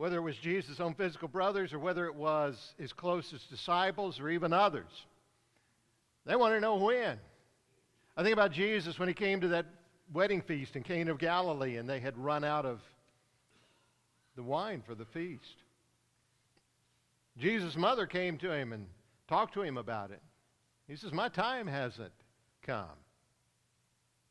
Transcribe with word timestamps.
whether 0.00 0.16
it 0.16 0.22
was 0.22 0.36
Jesus' 0.36 0.80
own 0.80 0.94
physical 0.94 1.28
brothers 1.28 1.74
or 1.74 1.78
whether 1.78 2.06
it 2.06 2.14
was 2.14 2.72
his 2.78 2.90
closest 2.90 3.50
disciples 3.50 4.18
or 4.18 4.30
even 4.30 4.50
others. 4.50 4.90
They 6.24 6.34
want 6.36 6.54
to 6.54 6.60
know 6.60 6.76
when. 6.76 7.18
I 8.16 8.22
think 8.22 8.32
about 8.32 8.52
Jesus 8.52 8.98
when 8.98 9.08
he 9.08 9.14
came 9.14 9.42
to 9.42 9.48
that 9.48 9.66
wedding 10.10 10.40
feast 10.40 10.74
in 10.74 10.84
Cana 10.84 11.10
of 11.10 11.18
Galilee 11.18 11.76
and 11.76 11.86
they 11.86 12.00
had 12.00 12.16
run 12.16 12.44
out 12.44 12.64
of 12.64 12.80
the 14.36 14.42
wine 14.42 14.82
for 14.86 14.94
the 14.94 15.04
feast. 15.04 15.56
Jesus' 17.36 17.76
mother 17.76 18.06
came 18.06 18.38
to 18.38 18.50
him 18.50 18.72
and 18.72 18.86
talked 19.28 19.52
to 19.52 19.60
him 19.60 19.76
about 19.76 20.12
it. 20.12 20.22
He 20.88 20.96
says, 20.96 21.12
My 21.12 21.28
time 21.28 21.66
hasn't 21.66 22.14
come. 22.62 22.86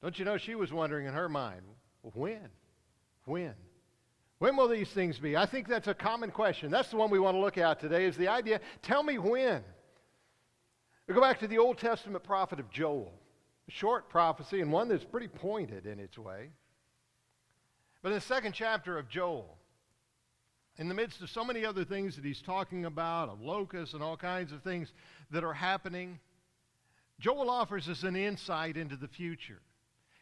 Don't 0.01 0.17
you 0.17 0.25
know 0.25 0.39
she 0.39 0.55
was 0.55 0.73
wondering 0.73 1.05
in 1.05 1.13
her 1.13 1.29
mind, 1.29 1.61
when? 2.01 2.49
When? 3.25 3.53
When 4.39 4.55
will 4.55 4.69
these 4.69 4.89
things 4.89 5.19
be? 5.19 5.35
I 5.35 5.45
think 5.45 5.67
that's 5.67 5.87
a 5.87 5.93
common 5.93 6.31
question. 6.31 6.71
That's 6.71 6.89
the 6.89 6.95
one 6.97 7.11
we 7.11 7.19
want 7.19 7.35
to 7.35 7.41
look 7.41 7.57
at 7.57 7.79
today 7.79 8.05
is 8.05 8.15
the 8.17 8.29
idea, 8.29 8.61
tell 8.81 9.03
me 9.03 9.17
when. 9.17 9.63
We 11.07 11.13
go 11.13 11.21
back 11.21 11.39
to 11.39 11.47
the 11.47 11.57
Old 11.57 11.77
Testament 11.77 12.23
prophet 12.23 12.59
of 12.59 12.69
Joel. 12.71 13.13
A 13.67 13.71
short 13.71 14.09
prophecy 14.09 14.61
and 14.61 14.71
one 14.71 14.87
that's 14.87 15.03
pretty 15.03 15.27
pointed 15.27 15.85
in 15.85 15.99
its 15.99 16.17
way. 16.17 16.51
But 18.01 18.09
in 18.09 18.15
the 18.15 18.21
second 18.21 18.53
chapter 18.53 18.97
of 18.97 19.09
Joel, 19.09 19.57
in 20.77 20.87
the 20.87 20.93
midst 20.93 21.21
of 21.21 21.29
so 21.29 21.43
many 21.43 21.65
other 21.65 21.83
things 21.83 22.15
that 22.15 22.23
he's 22.23 22.41
talking 22.41 22.85
about, 22.85 23.27
of 23.27 23.41
locusts 23.41 23.93
and 23.93 24.01
all 24.01 24.15
kinds 24.15 24.53
of 24.53 24.63
things 24.63 24.93
that 25.31 25.43
are 25.43 25.53
happening, 25.53 26.19
Joel 27.19 27.49
offers 27.49 27.89
us 27.89 28.03
an 28.03 28.15
insight 28.15 28.77
into 28.77 28.95
the 28.95 29.09
future. 29.09 29.59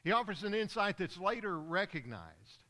He 0.03 0.11
offers 0.11 0.43
an 0.43 0.55
insight 0.55 0.97
that's 0.97 1.17
later 1.19 1.59
recognized. 1.59 2.63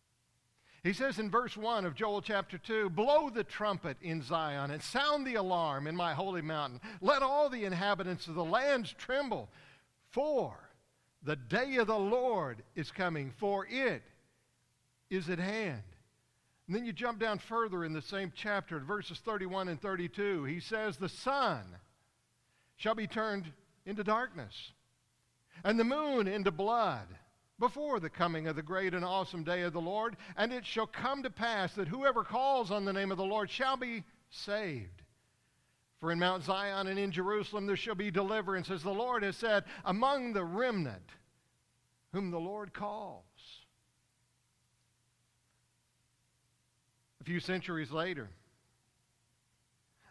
He 0.84 0.94
says 0.94 1.20
in 1.20 1.30
verse 1.30 1.58
1 1.58 1.86
of 1.86 1.95
Joel 1.95 2.22
chapter 2.22 2.58
2 2.58 2.91
Blow 2.91 3.30
the 3.30 3.44
trumpet 3.44 3.98
in 4.02 4.22
Zion 4.22 4.72
and 4.72 4.81
sound 4.81 5.26
the 5.26 5.35
alarm 5.35 5.88
in 5.88 5.95
my 5.95 6.13
holy 6.13 6.41
mountain. 6.41 6.79
Let 7.01 7.24
all 7.24 7.49
the 7.49 7.65
inhabitants 7.65 8.27
of 8.27 8.35
the 8.35 8.43
lands 8.43 8.93
tremble, 8.98 9.49
for 10.12 10.57
the 11.24 11.35
day 11.35 11.77
of 11.77 11.88
the 11.88 11.98
Lord 11.98 12.63
is 12.76 12.91
coming, 12.91 13.34
for 13.38 13.66
it 13.70 14.04
is 15.10 15.29
at 15.29 15.40
hand. 15.40 15.84
And 16.68 16.76
then 16.76 16.85
you 16.85 16.94
jump 16.94 17.20
down 17.20 17.40
further 17.40 17.84
in 17.84 17.94
the 17.94 18.01
same 18.01 18.32
chapter, 18.35 18.79
verses 18.79 19.20
31 19.20 19.70
and 19.70 19.82
32. 19.82 20.44
He 20.44 20.60
says, 20.60 20.98
The 20.98 21.10
sun 21.10 21.63
shall 22.76 22.96
be 22.96 23.07
turned 23.07 23.46
into 23.85 24.04
darkness, 24.04 24.73
and 25.63 25.79
the 25.79 25.84
moon 25.84 26.27
into 26.27 26.51
blood 26.51 27.07
before 27.60 28.00
the 28.00 28.10
coming 28.10 28.48
of 28.48 28.55
the 28.55 28.62
great 28.62 28.94
and 28.94 29.04
awesome 29.04 29.44
day 29.44 29.62
of 29.62 29.74
the 29.74 29.82
Lord. 29.82 30.16
And 30.36 30.54
it 30.54 30.66
shall 30.66 30.88
come 30.88 31.24
to 31.24 31.30
pass 31.30 31.74
that 31.74 31.88
whoever 31.88 32.24
calls 32.24 32.72
on 32.72 32.86
the 32.86 32.94
name 32.94 33.12
of 33.12 33.18
the 33.18 33.26
Lord 33.26 33.50
shall 33.50 33.77
be 33.77 34.04
saved. 34.30 35.02
For 36.00 36.12
in 36.12 36.20
Mount 36.20 36.44
Zion 36.44 36.88
and 36.88 37.00
in 37.00 37.12
Jerusalem 37.12 37.66
there 37.66 37.76
shall 37.76 37.96
be 37.96 38.12
deliverance, 38.12 38.70
as 38.70 38.84
the 38.84 38.91
Lord 38.91 39.24
has 39.24 39.35
said, 39.35 39.63
among 39.84 40.34
the 40.34 40.46
remnant 40.46 41.10
whom 42.13 42.30
the 42.30 42.40
Lord 42.40 42.74
calls. 42.74 43.24
A 47.22 47.24
few 47.24 47.40
centuries 47.40 47.91
later, 47.91 48.30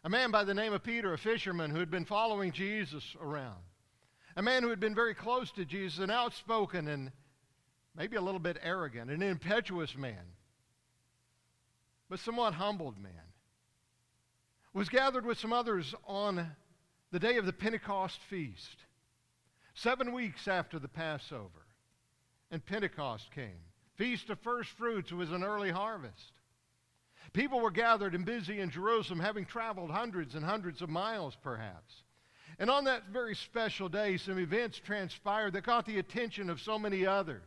a 0.04 0.08
man 0.08 0.30
by 0.30 0.44
the 0.44 0.54
name 0.54 0.72
of 0.72 0.82
Peter, 0.82 1.12
a 1.12 1.18
fisherman 1.18 1.70
who 1.70 1.78
had 1.78 1.90
been 1.90 2.04
following 2.04 2.52
Jesus 2.52 3.16
around, 3.20 3.62
a 4.36 4.42
man 4.42 4.62
who 4.62 4.70
had 4.70 4.80
been 4.80 4.94
very 4.94 5.14
close 5.14 5.50
to 5.52 5.64
Jesus, 5.64 6.00
and 6.00 6.10
outspoken 6.10 6.88
and 6.88 7.12
maybe 7.96 8.16
a 8.16 8.20
little 8.20 8.40
bit 8.40 8.58
arrogant, 8.62 9.10
an 9.10 9.22
impetuous 9.22 9.96
man, 9.96 10.34
but 12.08 12.20
somewhat 12.20 12.54
humbled 12.54 12.98
man, 12.98 13.12
was 14.72 14.88
gathered 14.88 15.24
with 15.24 15.38
some 15.38 15.52
others 15.52 15.94
on 16.06 16.50
the 17.10 17.18
day 17.18 17.38
of 17.38 17.46
the 17.46 17.52
Pentecost 17.52 18.20
feast, 18.28 18.84
seven 19.74 20.12
weeks 20.12 20.46
after 20.46 20.78
the 20.78 20.88
Passover. 20.88 21.66
And 22.50 22.64
Pentecost 22.64 23.32
came. 23.34 23.58
Feast 23.96 24.30
of 24.30 24.38
First 24.40 24.70
Fruits 24.70 25.10
was 25.10 25.32
an 25.32 25.42
early 25.42 25.70
harvest. 25.70 26.32
People 27.32 27.60
were 27.60 27.70
gathered 27.70 28.14
and 28.14 28.24
busy 28.24 28.60
in 28.60 28.70
Jerusalem, 28.70 29.18
having 29.18 29.46
traveled 29.46 29.90
hundreds 29.90 30.34
and 30.34 30.44
hundreds 30.44 30.80
of 30.80 30.88
miles, 30.88 31.36
perhaps. 31.42 32.02
And 32.58 32.70
on 32.70 32.84
that 32.84 33.08
very 33.12 33.34
special 33.34 33.88
day, 33.88 34.16
some 34.16 34.38
events 34.38 34.78
transpired 34.78 35.54
that 35.54 35.64
caught 35.64 35.86
the 35.86 35.98
attention 35.98 36.50
of 36.50 36.60
so 36.60 36.78
many 36.78 37.04
others 37.04 37.42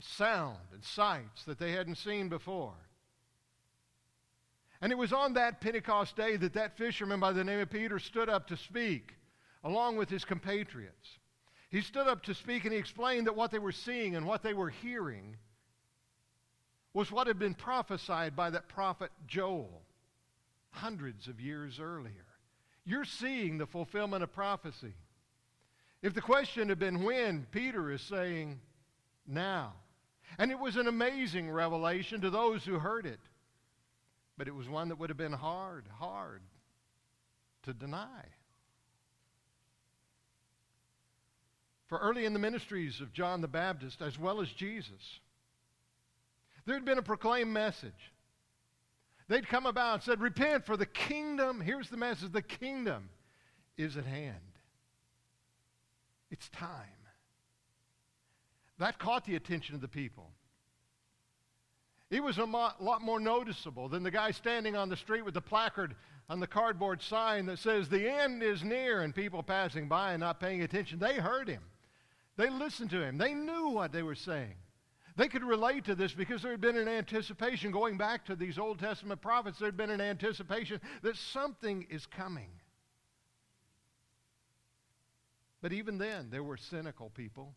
sound 0.00 0.58
and 0.72 0.84
sights 0.84 1.44
that 1.44 1.58
they 1.58 1.72
hadn't 1.72 1.96
seen 1.96 2.28
before. 2.28 2.74
And 4.80 4.92
it 4.92 4.98
was 4.98 5.12
on 5.12 5.34
that 5.34 5.60
Pentecost 5.60 6.16
day 6.16 6.36
that 6.36 6.52
that 6.54 6.76
fisherman 6.76 7.20
by 7.20 7.32
the 7.32 7.44
name 7.44 7.60
of 7.60 7.70
Peter 7.70 7.98
stood 7.98 8.28
up 8.28 8.46
to 8.48 8.56
speak, 8.56 9.14
along 9.64 9.96
with 9.96 10.10
his 10.10 10.24
compatriots. 10.24 11.18
He 11.70 11.80
stood 11.80 12.06
up 12.06 12.22
to 12.24 12.34
speak 12.34 12.64
and 12.64 12.72
he 12.72 12.78
explained 12.78 13.26
that 13.26 13.36
what 13.36 13.50
they 13.50 13.58
were 13.58 13.72
seeing 13.72 14.16
and 14.16 14.26
what 14.26 14.42
they 14.42 14.54
were 14.54 14.70
hearing 14.70 15.36
was 16.92 17.10
what 17.10 17.26
had 17.26 17.38
been 17.38 17.54
prophesied 17.54 18.36
by 18.36 18.50
that 18.50 18.68
prophet 18.68 19.10
Joel 19.26 19.82
hundreds 20.70 21.26
of 21.26 21.40
years 21.40 21.80
earlier. 21.80 22.26
You're 22.84 23.04
seeing 23.04 23.58
the 23.58 23.66
fulfillment 23.66 24.22
of 24.22 24.32
prophecy. 24.32 24.94
If 26.02 26.14
the 26.14 26.20
question 26.20 26.68
had 26.68 26.78
been 26.78 27.02
when, 27.02 27.46
Peter 27.50 27.90
is 27.90 28.02
saying 28.02 28.60
now. 29.26 29.72
And 30.38 30.50
it 30.50 30.58
was 30.58 30.76
an 30.76 30.86
amazing 30.86 31.50
revelation 31.50 32.20
to 32.20 32.30
those 32.30 32.64
who 32.64 32.78
heard 32.78 33.06
it. 33.06 33.20
But 34.36 34.48
it 34.48 34.54
was 34.54 34.68
one 34.68 34.88
that 34.88 34.98
would 34.98 35.10
have 35.10 35.16
been 35.16 35.32
hard, 35.32 35.86
hard 35.98 36.42
to 37.62 37.72
deny. 37.72 38.24
For 41.86 41.98
early 41.98 42.24
in 42.24 42.32
the 42.32 42.38
ministries 42.38 43.00
of 43.00 43.12
John 43.12 43.40
the 43.40 43.48
Baptist, 43.48 44.02
as 44.02 44.18
well 44.18 44.40
as 44.40 44.48
Jesus, 44.50 45.20
there 46.66 46.74
had 46.74 46.84
been 46.84 46.98
a 46.98 47.02
proclaimed 47.02 47.52
message. 47.52 48.12
They'd 49.28 49.48
come 49.48 49.66
about 49.66 49.94
and 49.94 50.02
said, 50.02 50.20
Repent, 50.20 50.66
for 50.66 50.76
the 50.76 50.86
kingdom, 50.86 51.60
here's 51.60 51.88
the 51.88 51.96
message 51.96 52.32
the 52.32 52.42
kingdom 52.42 53.08
is 53.76 53.96
at 53.96 54.04
hand. 54.04 54.34
It's 56.30 56.48
time. 56.48 56.95
That 58.78 58.98
caught 58.98 59.24
the 59.24 59.36
attention 59.36 59.74
of 59.74 59.80
the 59.80 59.88
people. 59.88 60.30
It 62.10 62.22
was 62.22 62.38
a 62.38 62.44
lot 62.44 63.02
more 63.02 63.18
noticeable 63.18 63.88
than 63.88 64.02
the 64.02 64.10
guy 64.10 64.30
standing 64.30 64.76
on 64.76 64.88
the 64.88 64.96
street 64.96 65.24
with 65.24 65.34
the 65.34 65.40
placard 65.40 65.96
on 66.28 66.40
the 66.40 66.46
cardboard 66.46 67.02
sign 67.02 67.46
that 67.46 67.58
says, 67.58 67.88
The 67.88 68.08
end 68.08 68.42
is 68.42 68.62
near, 68.62 69.02
and 69.02 69.14
people 69.14 69.42
passing 69.42 69.88
by 69.88 70.12
and 70.12 70.20
not 70.20 70.40
paying 70.40 70.62
attention. 70.62 70.98
They 70.98 71.14
heard 71.14 71.48
him. 71.48 71.62
They 72.36 72.50
listened 72.50 72.90
to 72.90 73.02
him. 73.02 73.18
They 73.18 73.34
knew 73.34 73.70
what 73.70 73.92
they 73.92 74.02
were 74.02 74.14
saying. 74.14 74.54
They 75.16 75.28
could 75.28 75.42
relate 75.42 75.84
to 75.86 75.94
this 75.94 76.12
because 76.12 76.42
there 76.42 76.50
had 76.50 76.60
been 76.60 76.76
an 76.76 76.88
anticipation, 76.88 77.70
going 77.70 77.96
back 77.96 78.26
to 78.26 78.36
these 78.36 78.58
Old 78.58 78.78
Testament 78.78 79.22
prophets, 79.22 79.58
there 79.58 79.68
had 79.68 79.76
been 79.76 79.90
an 79.90 80.00
anticipation 80.00 80.78
that 81.02 81.16
something 81.16 81.86
is 81.88 82.04
coming. 82.04 82.50
But 85.62 85.72
even 85.72 85.96
then, 85.96 86.28
there 86.30 86.42
were 86.44 86.58
cynical 86.58 87.10
people 87.10 87.54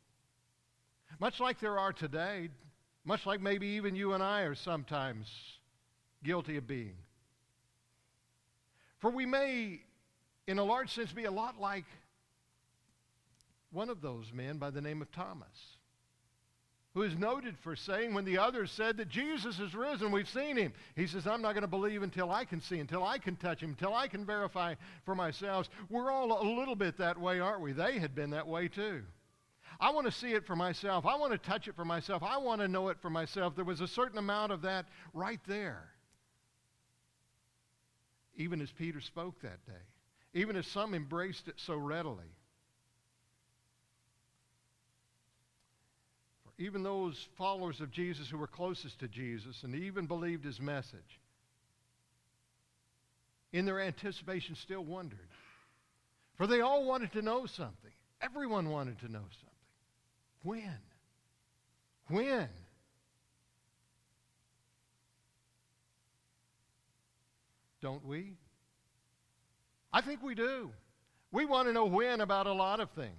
much 1.19 1.39
like 1.39 1.59
there 1.59 1.79
are 1.79 1.93
today, 1.93 2.49
much 3.05 3.25
like 3.25 3.41
maybe 3.41 3.67
even 3.67 3.95
you 3.95 4.13
and 4.13 4.21
I 4.21 4.41
are 4.41 4.55
sometimes 4.55 5.27
guilty 6.23 6.57
of 6.57 6.67
being. 6.67 6.95
For 8.99 9.09
we 9.09 9.25
may, 9.25 9.79
in 10.47 10.59
a 10.59 10.63
large 10.63 10.93
sense, 10.93 11.11
be 11.11 11.25
a 11.25 11.31
lot 11.31 11.59
like 11.59 11.85
one 13.71 13.89
of 13.89 14.01
those 14.01 14.31
men 14.33 14.57
by 14.57 14.69
the 14.69 14.81
name 14.81 15.01
of 15.01 15.11
Thomas, 15.11 15.47
who 16.95 17.03
is 17.03 17.15
noted 17.15 17.55
for 17.63 17.75
saying, 17.75 18.13
when 18.13 18.25
the 18.25 18.39
others 18.39 18.71
said 18.71 18.97
that 18.97 19.09
Jesus 19.09 19.59
is 19.59 19.75
risen, 19.75 20.11
we've 20.11 20.27
seen 20.27 20.57
him, 20.57 20.73
he 20.95 21.07
says, 21.07 21.27
I'm 21.27 21.41
not 21.41 21.53
going 21.53 21.61
to 21.61 21.67
believe 21.67 22.01
until 22.03 22.31
I 22.31 22.45
can 22.45 22.61
see, 22.61 22.79
until 22.79 23.03
I 23.03 23.19
can 23.19 23.35
touch 23.35 23.61
him, 23.61 23.69
until 23.69 23.93
I 23.93 24.07
can 24.07 24.25
verify 24.25 24.73
for 25.05 25.13
myself. 25.15 25.69
We're 25.89 26.11
all 26.11 26.41
a 26.41 26.49
little 26.59 26.75
bit 26.75 26.97
that 26.97 27.19
way, 27.19 27.39
aren't 27.39 27.61
we? 27.61 27.71
They 27.71 27.99
had 27.99 28.15
been 28.15 28.31
that 28.31 28.47
way 28.47 28.67
too. 28.67 29.03
I 29.79 29.91
want 29.91 30.07
to 30.07 30.11
see 30.11 30.33
it 30.33 30.45
for 30.45 30.55
myself. 30.55 31.05
I 31.05 31.15
want 31.15 31.31
to 31.31 31.37
touch 31.37 31.67
it 31.67 31.75
for 31.75 31.85
myself. 31.85 32.21
I 32.21 32.37
want 32.37 32.59
to 32.61 32.67
know 32.67 32.89
it 32.89 32.97
for 33.01 33.09
myself. 33.09 33.55
There 33.55 33.63
was 33.63 33.79
a 33.79 33.87
certain 33.87 34.17
amount 34.17 34.51
of 34.51 34.63
that 34.63 34.85
right 35.13 35.39
there. 35.47 35.83
Even 38.35 38.61
as 38.61 38.71
Peter 38.71 38.99
spoke 38.99 39.41
that 39.41 39.65
day, 39.65 39.81
even 40.33 40.55
as 40.57 40.67
some 40.67 40.93
embraced 40.93 41.47
it 41.47 41.55
so 41.57 41.75
readily. 41.75 42.35
For 46.43 46.61
even 46.61 46.83
those 46.83 47.27
followers 47.37 47.79
of 47.79 47.91
Jesus 47.91 48.29
who 48.29 48.37
were 48.37 48.47
closest 48.47 48.99
to 48.99 49.07
Jesus 49.07 49.63
and 49.63 49.73
even 49.75 50.07
believed 50.07 50.43
his 50.43 50.59
message, 50.59 51.19
in 53.51 53.65
their 53.65 53.79
anticipation, 53.79 54.55
still 54.55 54.83
wondered. 54.83 55.19
For 56.35 56.47
they 56.47 56.61
all 56.61 56.85
wanted 56.85 57.13
to 57.13 57.21
know 57.21 57.45
something. 57.45 57.91
Everyone 58.21 58.69
wanted 58.69 58.99
to 58.99 59.11
know 59.11 59.19
something. 59.19 59.48
When? 60.43 60.79
When? 62.07 62.49
Don't 67.81 68.05
we? 68.05 68.33
I 69.91 70.01
think 70.01 70.21
we 70.21 70.35
do. 70.35 70.71
We 71.31 71.45
want 71.45 71.67
to 71.67 71.73
know 71.73 71.85
when 71.85 72.21
about 72.21 72.47
a 72.47 72.53
lot 72.53 72.79
of 72.79 72.89
things. 72.91 73.13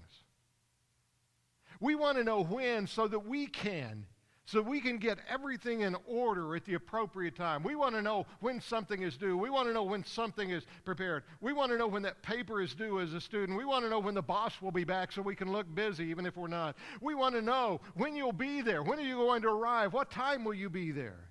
We 1.81 1.95
want 1.95 2.19
to 2.19 2.25
know 2.25 2.43
when 2.43 2.87
so 2.87 3.09
that 3.09 3.21
we 3.27 3.47
can 3.47 4.07
so 4.51 4.61
we 4.61 4.81
can 4.81 4.99
get 4.99 5.19
everything 5.29 5.83
in 5.83 5.97
order 6.07 6.57
at 6.57 6.65
the 6.65 6.75
appropriate 6.75 7.37
time. 7.37 7.63
We 7.63 7.77
want 7.77 7.95
to 7.95 8.03
know 8.03 8.27
when 8.41 8.61
something 8.61 9.03
is 9.03 9.17
due. 9.17 9.37
We 9.37 9.49
want 9.49 9.69
to 9.69 9.75
know 9.75 9.85
when 9.85 10.05
something 10.05 10.51
is 10.51 10.65
prepared. 10.85 11.23
We 11.41 11.53
want 11.53 11.71
to 11.71 11.79
know 11.79 11.87
when 11.87 12.03
that 12.03 12.21
paper 12.23 12.61
is 12.61 12.75
due 12.75 13.01
as 13.01 13.13
a 13.13 13.21
student. 13.21 13.57
We 13.57 13.65
want 13.65 13.85
to 13.85 13.91
know 13.91 14.01
when 14.01 14.15
the 14.15 14.23
boss 14.23 14.61
will 14.61 14.73
be 14.73 14.83
back 14.83 15.13
so 15.13 15.23
we 15.23 15.37
can 15.37 15.53
look 15.53 15.73
busy 15.73 16.07
even 16.07 16.27
if 16.27 16.37
we're 16.37 16.49
not. 16.49 16.77
We 17.01 17.15
want 17.15 17.37
to 17.37 17.43
know 17.43 17.81
when 17.95 18.17
you'll 18.17 18.33
be 18.33 18.61
there. 18.61 18.83
When 18.83 18.99
are 18.99 19.03
you 19.03 19.17
going 19.17 19.43
to 19.43 19.49
arrive? 19.49 19.93
What 19.93 20.11
time 20.11 20.43
will 20.45 20.55
you 20.55 20.69
be 20.69 20.91
there? 20.91 21.31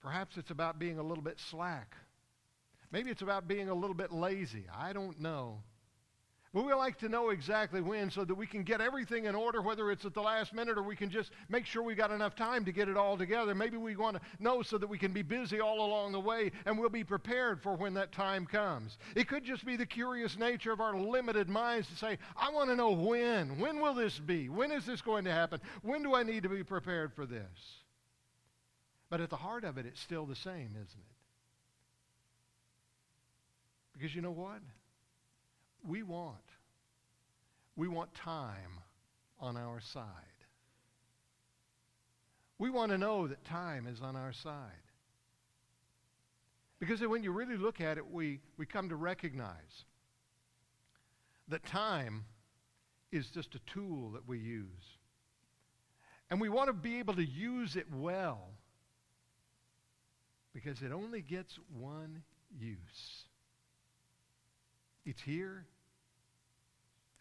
Perhaps 0.00 0.38
it's 0.38 0.50
about 0.50 0.78
being 0.78 0.98
a 0.98 1.02
little 1.02 1.22
bit 1.22 1.38
slack. 1.50 1.94
Maybe 2.90 3.10
it's 3.10 3.22
about 3.22 3.46
being 3.46 3.68
a 3.68 3.74
little 3.74 3.94
bit 3.94 4.12
lazy. 4.12 4.64
I 4.74 4.94
don't 4.94 5.20
know. 5.20 5.62
But 6.52 6.64
we 6.64 6.74
like 6.74 6.98
to 6.98 7.08
know 7.08 7.30
exactly 7.30 7.80
when 7.80 8.10
so 8.10 8.24
that 8.24 8.34
we 8.34 8.44
can 8.44 8.64
get 8.64 8.80
everything 8.80 9.26
in 9.26 9.36
order, 9.36 9.62
whether 9.62 9.92
it's 9.92 10.04
at 10.04 10.14
the 10.14 10.20
last 10.20 10.52
minute 10.52 10.76
or 10.76 10.82
we 10.82 10.96
can 10.96 11.08
just 11.08 11.30
make 11.48 11.64
sure 11.64 11.80
we 11.80 11.94
got 11.94 12.10
enough 12.10 12.34
time 12.34 12.64
to 12.64 12.72
get 12.72 12.88
it 12.88 12.96
all 12.96 13.16
together. 13.16 13.54
Maybe 13.54 13.76
we 13.76 13.94
want 13.94 14.16
to 14.16 14.22
know 14.40 14.60
so 14.60 14.76
that 14.76 14.88
we 14.88 14.98
can 14.98 15.12
be 15.12 15.22
busy 15.22 15.60
all 15.60 15.86
along 15.86 16.10
the 16.10 16.18
way 16.18 16.50
and 16.66 16.76
we'll 16.76 16.88
be 16.88 17.04
prepared 17.04 17.62
for 17.62 17.76
when 17.76 17.94
that 17.94 18.10
time 18.10 18.46
comes. 18.46 18.98
It 19.14 19.28
could 19.28 19.44
just 19.44 19.64
be 19.64 19.76
the 19.76 19.86
curious 19.86 20.36
nature 20.36 20.72
of 20.72 20.80
our 20.80 20.98
limited 20.98 21.48
minds 21.48 21.86
to 21.86 21.94
say, 21.94 22.18
I 22.36 22.50
want 22.50 22.68
to 22.70 22.74
know 22.74 22.90
when. 22.90 23.60
When 23.60 23.80
will 23.80 23.94
this 23.94 24.18
be? 24.18 24.48
When 24.48 24.72
is 24.72 24.84
this 24.84 25.02
going 25.02 25.26
to 25.26 25.32
happen? 25.32 25.60
When 25.82 26.02
do 26.02 26.16
I 26.16 26.24
need 26.24 26.42
to 26.42 26.48
be 26.48 26.64
prepared 26.64 27.14
for 27.14 27.26
this? 27.26 27.84
But 29.08 29.20
at 29.20 29.30
the 29.30 29.36
heart 29.36 29.62
of 29.62 29.78
it, 29.78 29.86
it's 29.86 30.00
still 30.00 30.26
the 30.26 30.34
same, 30.34 30.70
isn't 30.74 30.80
it? 30.80 31.16
Because 33.92 34.16
you 34.16 34.20
know 34.22 34.32
what? 34.32 34.58
We 35.86 36.02
want. 36.02 36.36
We 37.76 37.88
want 37.88 38.14
time 38.14 38.80
on 39.40 39.56
our 39.56 39.80
side. 39.80 40.04
We 42.58 42.70
want 42.70 42.92
to 42.92 42.98
know 42.98 43.26
that 43.26 43.44
time 43.44 43.86
is 43.86 44.00
on 44.02 44.16
our 44.16 44.32
side. 44.32 44.84
Because 46.78 47.00
when 47.00 47.22
you 47.22 47.32
really 47.32 47.56
look 47.56 47.80
at 47.80 47.98
it, 47.98 48.10
we, 48.10 48.40
we 48.56 48.66
come 48.66 48.88
to 48.88 48.96
recognize 48.96 49.84
that 51.48 51.64
time 51.66 52.24
is 53.12 53.26
just 53.28 53.54
a 53.54 53.60
tool 53.72 54.10
that 54.12 54.26
we 54.26 54.38
use. 54.38 54.98
And 56.30 56.40
we 56.40 56.48
want 56.48 56.68
to 56.68 56.72
be 56.72 56.98
able 56.98 57.14
to 57.14 57.24
use 57.24 57.76
it 57.76 57.86
well 57.92 58.48
because 60.52 60.80
it 60.82 60.92
only 60.92 61.22
gets 61.22 61.58
one 61.78 62.22
use. 62.58 63.24
It's 65.04 65.20
here 65.22 65.66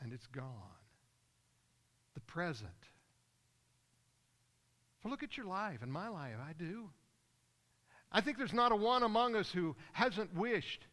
and 0.02 0.14
it's 0.14 0.28
gone. 0.28 0.46
The 2.14 2.22
present. 2.22 2.70
For 5.02 5.10
look 5.10 5.24
at 5.24 5.38
your 5.38 5.46
life 5.46 5.82
and 5.82 5.92
my 5.92 6.10
life. 6.10 6.36
I 6.42 6.54
do. 6.54 6.90
I 8.12 8.22
think 8.22 8.38
there's 8.38 8.54
not 8.54 8.72
a 8.72 8.76
one 8.76 9.04
among 9.04 9.36
us 9.36 9.52
who 9.52 9.76
hasn't 9.94 10.34
wished, 10.34 10.86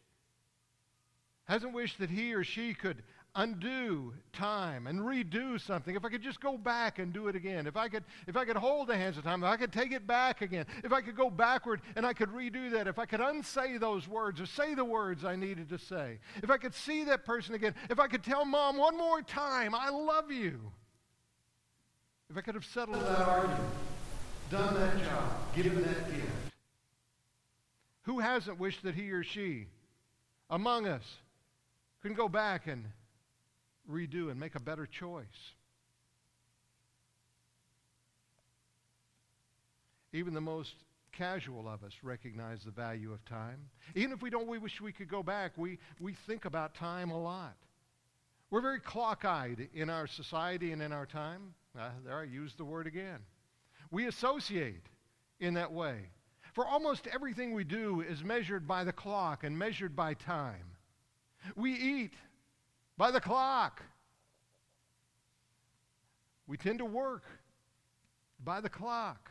hasn't 1.45 1.73
wished 1.73 1.99
that 1.99 2.09
he 2.09 2.33
or 2.33 2.43
she 2.43 2.73
could 2.73 3.03
undo 3.37 4.13
time 4.33 4.87
and 4.87 4.99
redo 4.99 5.61
something, 5.61 5.95
if 5.95 6.03
I 6.03 6.09
could 6.09 6.23
just 6.23 6.41
go 6.41 6.57
back 6.57 6.97
and 6.97 7.13
do 7.13 7.27
it 7.27 7.35
again, 7.35 7.67
if 7.67 7.77
I 7.77 7.87
could, 7.87 8.03
if 8.25 8.35
I 8.35 8.43
could 8.45 8.57
hold 8.57 8.87
the 8.87 8.97
hands 8.97 9.17
of 9.17 9.23
time, 9.23 9.43
if 9.43 9.49
I 9.49 9.57
could 9.57 9.71
take 9.71 9.91
it 9.91 10.07
back 10.07 10.41
again, 10.41 10.65
if 10.83 10.91
I 10.91 11.01
could 11.01 11.15
go 11.15 11.29
backward 11.29 11.81
and 11.95 12.05
I 12.05 12.13
could 12.13 12.29
redo 12.29 12.71
that, 12.71 12.87
if 12.87 12.97
I 12.97 13.05
could 13.05 13.21
unsay 13.21 13.77
those 13.77 14.07
words 14.07 14.41
or 14.41 14.47
say 14.47 14.73
the 14.73 14.83
words 14.83 15.23
I 15.23 15.35
needed 15.35 15.69
to 15.69 15.77
say, 15.77 16.17
if 16.41 16.49
I 16.49 16.57
could 16.57 16.73
see 16.73 17.03
that 17.05 17.25
person 17.25 17.53
again, 17.53 17.75
if 17.91 17.99
I 17.99 18.07
could 18.07 18.23
tell 18.23 18.43
mom 18.43 18.77
one 18.77 18.97
more 18.97 19.21
time, 19.21 19.75
I 19.75 19.89
love 19.89 20.31
you, 20.31 20.59
if 22.31 22.37
I 22.37 22.41
could 22.41 22.55
have 22.55 22.65
settled 22.65 22.99
that 23.01 23.27
argument, 23.27 23.69
done 24.49 24.73
that 24.73 24.97
job, 25.03 25.55
given 25.55 25.75
that 25.83 26.11
gift. 26.11 26.27
Who 28.03 28.19
hasn't 28.19 28.59
wished 28.59 28.81
that 28.83 28.95
he 28.95 29.11
or 29.11 29.23
she 29.23 29.67
among 30.49 30.87
us 30.87 31.03
can 32.01 32.15
go 32.15 32.27
back 32.27 32.65
and 32.65 32.85
redo 33.89 34.29
and 34.29 34.39
make 34.39 34.55
a 34.55 34.59
better 34.59 34.85
choice. 34.85 35.25
Even 40.13 40.33
the 40.33 40.41
most 40.41 40.73
casual 41.11 41.67
of 41.67 41.83
us 41.83 41.93
recognize 42.03 42.63
the 42.63 42.71
value 42.71 43.11
of 43.11 43.23
time. 43.25 43.69
Even 43.95 44.11
if 44.11 44.21
we 44.21 44.29
don't 44.29 44.47
we 44.47 44.57
wish 44.57 44.79
we 44.79 44.91
could 44.91 45.09
go 45.09 45.23
back, 45.23 45.51
we, 45.57 45.79
we 45.99 46.13
think 46.13 46.45
about 46.45 46.75
time 46.75 47.11
a 47.11 47.19
lot. 47.19 47.55
We're 48.49 48.61
very 48.61 48.79
clock-eyed 48.79 49.69
in 49.73 49.89
our 49.89 50.07
society 50.07 50.71
and 50.71 50.81
in 50.81 50.93
our 50.93 51.05
time. 51.05 51.53
Uh, 51.77 51.89
there 52.05 52.17
I 52.17 52.23
used 52.23 52.57
the 52.57 52.65
word 52.65 52.87
again. 52.87 53.19
We 53.91 54.07
associate 54.07 54.85
in 55.39 55.55
that 55.55 55.71
way. 55.71 56.11
For 56.53 56.65
almost 56.65 57.07
everything 57.07 57.53
we 57.53 57.63
do 57.63 58.01
is 58.01 58.23
measured 58.23 58.67
by 58.67 58.83
the 58.83 58.93
clock 58.93 59.43
and 59.43 59.57
measured 59.57 59.95
by 59.95 60.13
time. 60.13 60.75
We 61.55 61.73
eat 61.73 62.13
by 62.97 63.11
the 63.11 63.21
clock. 63.21 63.81
We 66.47 66.57
tend 66.57 66.79
to 66.79 66.85
work 66.85 67.23
by 68.43 68.61
the 68.61 68.69
clock. 68.69 69.29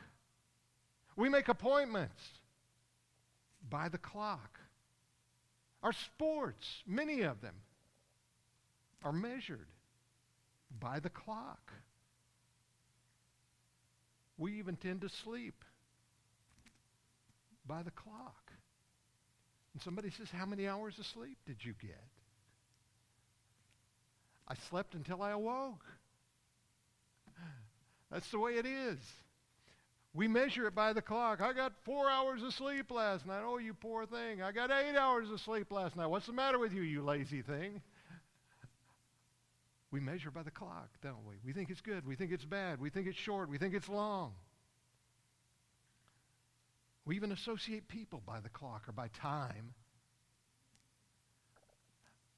We 1.16 1.28
make 1.28 1.48
appointments 1.48 2.22
by 3.68 3.88
the 3.88 3.98
clock. 3.98 4.58
Our 5.82 5.92
sports, 5.92 6.66
many 6.86 7.22
of 7.22 7.40
them, 7.40 7.54
are 9.02 9.12
measured 9.12 9.66
by 10.80 11.00
the 11.00 11.10
clock. 11.10 11.72
We 14.38 14.58
even 14.58 14.76
tend 14.76 15.00
to 15.02 15.08
sleep 15.08 15.64
by 17.66 17.82
the 17.82 17.90
clock. 17.90 18.52
And 19.72 19.82
somebody 19.82 20.10
says, 20.10 20.28
How 20.30 20.46
many 20.46 20.68
hours 20.68 20.98
of 20.98 21.06
sleep 21.06 21.38
did 21.46 21.56
you 21.62 21.74
get? 21.80 22.15
I 24.48 24.54
slept 24.70 24.94
until 24.94 25.22
I 25.22 25.30
awoke. 25.30 25.84
That's 28.10 28.30
the 28.30 28.38
way 28.38 28.52
it 28.52 28.66
is. 28.66 28.98
We 30.14 30.28
measure 30.28 30.66
it 30.66 30.74
by 30.74 30.92
the 30.92 31.02
clock. 31.02 31.42
I 31.42 31.52
got 31.52 31.72
four 31.84 32.08
hours 32.08 32.42
of 32.42 32.54
sleep 32.54 32.90
last 32.90 33.26
night. 33.26 33.42
Oh, 33.44 33.58
you 33.58 33.74
poor 33.74 34.06
thing. 34.06 34.40
I 34.40 34.50
got 34.52 34.70
eight 34.70 34.96
hours 34.96 35.30
of 35.30 35.40
sleep 35.40 35.70
last 35.70 35.96
night. 35.96 36.06
What's 36.06 36.26
the 36.26 36.32
matter 36.32 36.58
with 36.58 36.72
you, 36.72 36.82
you 36.82 37.02
lazy 37.02 37.42
thing? 37.42 37.82
We 39.90 40.00
measure 40.00 40.30
by 40.30 40.42
the 40.42 40.50
clock, 40.50 40.88
don't 41.02 41.24
we? 41.26 41.36
We 41.44 41.52
think 41.52 41.70
it's 41.70 41.80
good. 41.80 42.06
We 42.06 42.16
think 42.16 42.32
it's 42.32 42.44
bad. 42.44 42.80
We 42.80 42.90
think 42.90 43.06
it's 43.06 43.18
short. 43.18 43.48
We 43.48 43.58
think 43.58 43.74
it's 43.74 43.88
long. 43.88 44.32
We 47.04 47.14
even 47.16 47.30
associate 47.30 47.86
people 47.86 48.22
by 48.26 48.40
the 48.40 48.48
clock 48.48 48.88
or 48.88 48.92
by 48.92 49.08
time. 49.08 49.74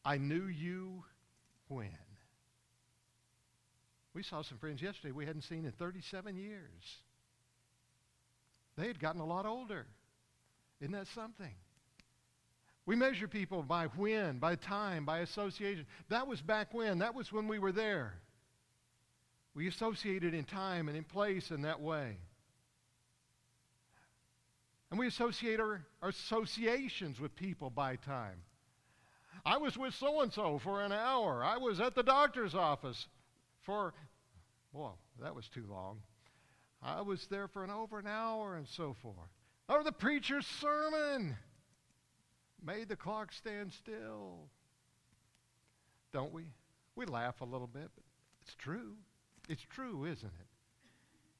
I 0.05 0.19
knew 0.19 0.47
you 0.47 1.05
when? 1.69 1.91
We 4.15 4.23
saw 4.23 4.43
some 4.43 4.59
friends 4.59 4.83
yesterday 4.83 5.13
we 5.13 5.27
hadn't 5.27 5.43
seen 5.43 5.65
in 5.65 5.73
37 5.73 6.37
years. 6.37 6.97
They 8.77 8.87
had 8.87 8.99
gotten 8.99 9.21
a 9.21 9.27
lot 9.27 9.47
older. 9.47 9.87
Isn't 10.81 10.93
that 10.93 11.07
something? 11.15 11.55
We 12.87 12.97
measure 12.97 13.29
people 13.29 13.63
by 13.63 13.87
when, 13.87 14.39
by 14.39 14.55
time, 14.55 15.05
by 15.05 15.19
association. 15.19 15.85
That 16.09 16.27
was 16.27 16.41
back 16.41 16.73
when. 16.73 17.01
That 17.01 17.15
was 17.15 17.33
when 17.33 17.47
we 17.47 17.59
were 17.59 17.73
there. 17.73 18.15
We 19.55 19.69
associated 19.69 20.35
in 20.35 20.45
time 20.45 20.89
and 20.89 20.97
in 20.97 21.05
place 21.05 21.51
in 21.51 21.63
that 21.63 21.81
way. 21.81 22.17
And 24.91 24.99
we 24.99 25.07
associate 25.07 25.61
our, 25.61 25.83
our 26.01 26.09
associations 26.09 27.21
with 27.21 27.37
people 27.37 27.69
by 27.69 27.97
time. 27.97 28.41
I 29.45 29.57
was 29.59 29.77
with 29.77 29.95
so 29.95 30.21
and 30.21 30.33
so 30.33 30.59
for 30.59 30.83
an 30.83 30.93
hour. 30.93 31.45
I 31.45 31.57
was 31.57 31.81
at 31.81 31.95
the 31.95 32.03
doctor's 32.03 32.55
office 32.55 33.07
for, 33.63 33.95
well, 34.73 34.99
that 35.21 35.35
was 35.35 35.49
too 35.49 35.65
long. 35.69 35.99
I 36.83 37.01
was 37.03 37.27
there 37.27 37.49
for 37.49 37.65
an 37.65 37.71
over 37.71 37.99
an 37.99 38.07
hour 38.07 38.57
and 38.57 38.67
so 38.69 38.95
forth. 39.03 39.17
Or 39.69 39.83
the 39.83 39.93
preacher's 39.93 40.47
sermon 40.47 41.37
made 42.65 42.89
the 42.89 42.97
clock 42.97 43.33
stand 43.33 43.73
still. 43.73 44.49
Don't 46.13 46.33
we? 46.33 46.45
We 46.97 47.07
laugh 47.07 47.41
a 47.41 47.45
little 47.45 47.67
bit, 47.67 47.91
but 47.95 48.05
it's 48.43 48.55
true. 48.55 48.95
It's 49.49 49.65
true, 49.71 50.05
isn't 50.05 50.25
it? 50.25 50.47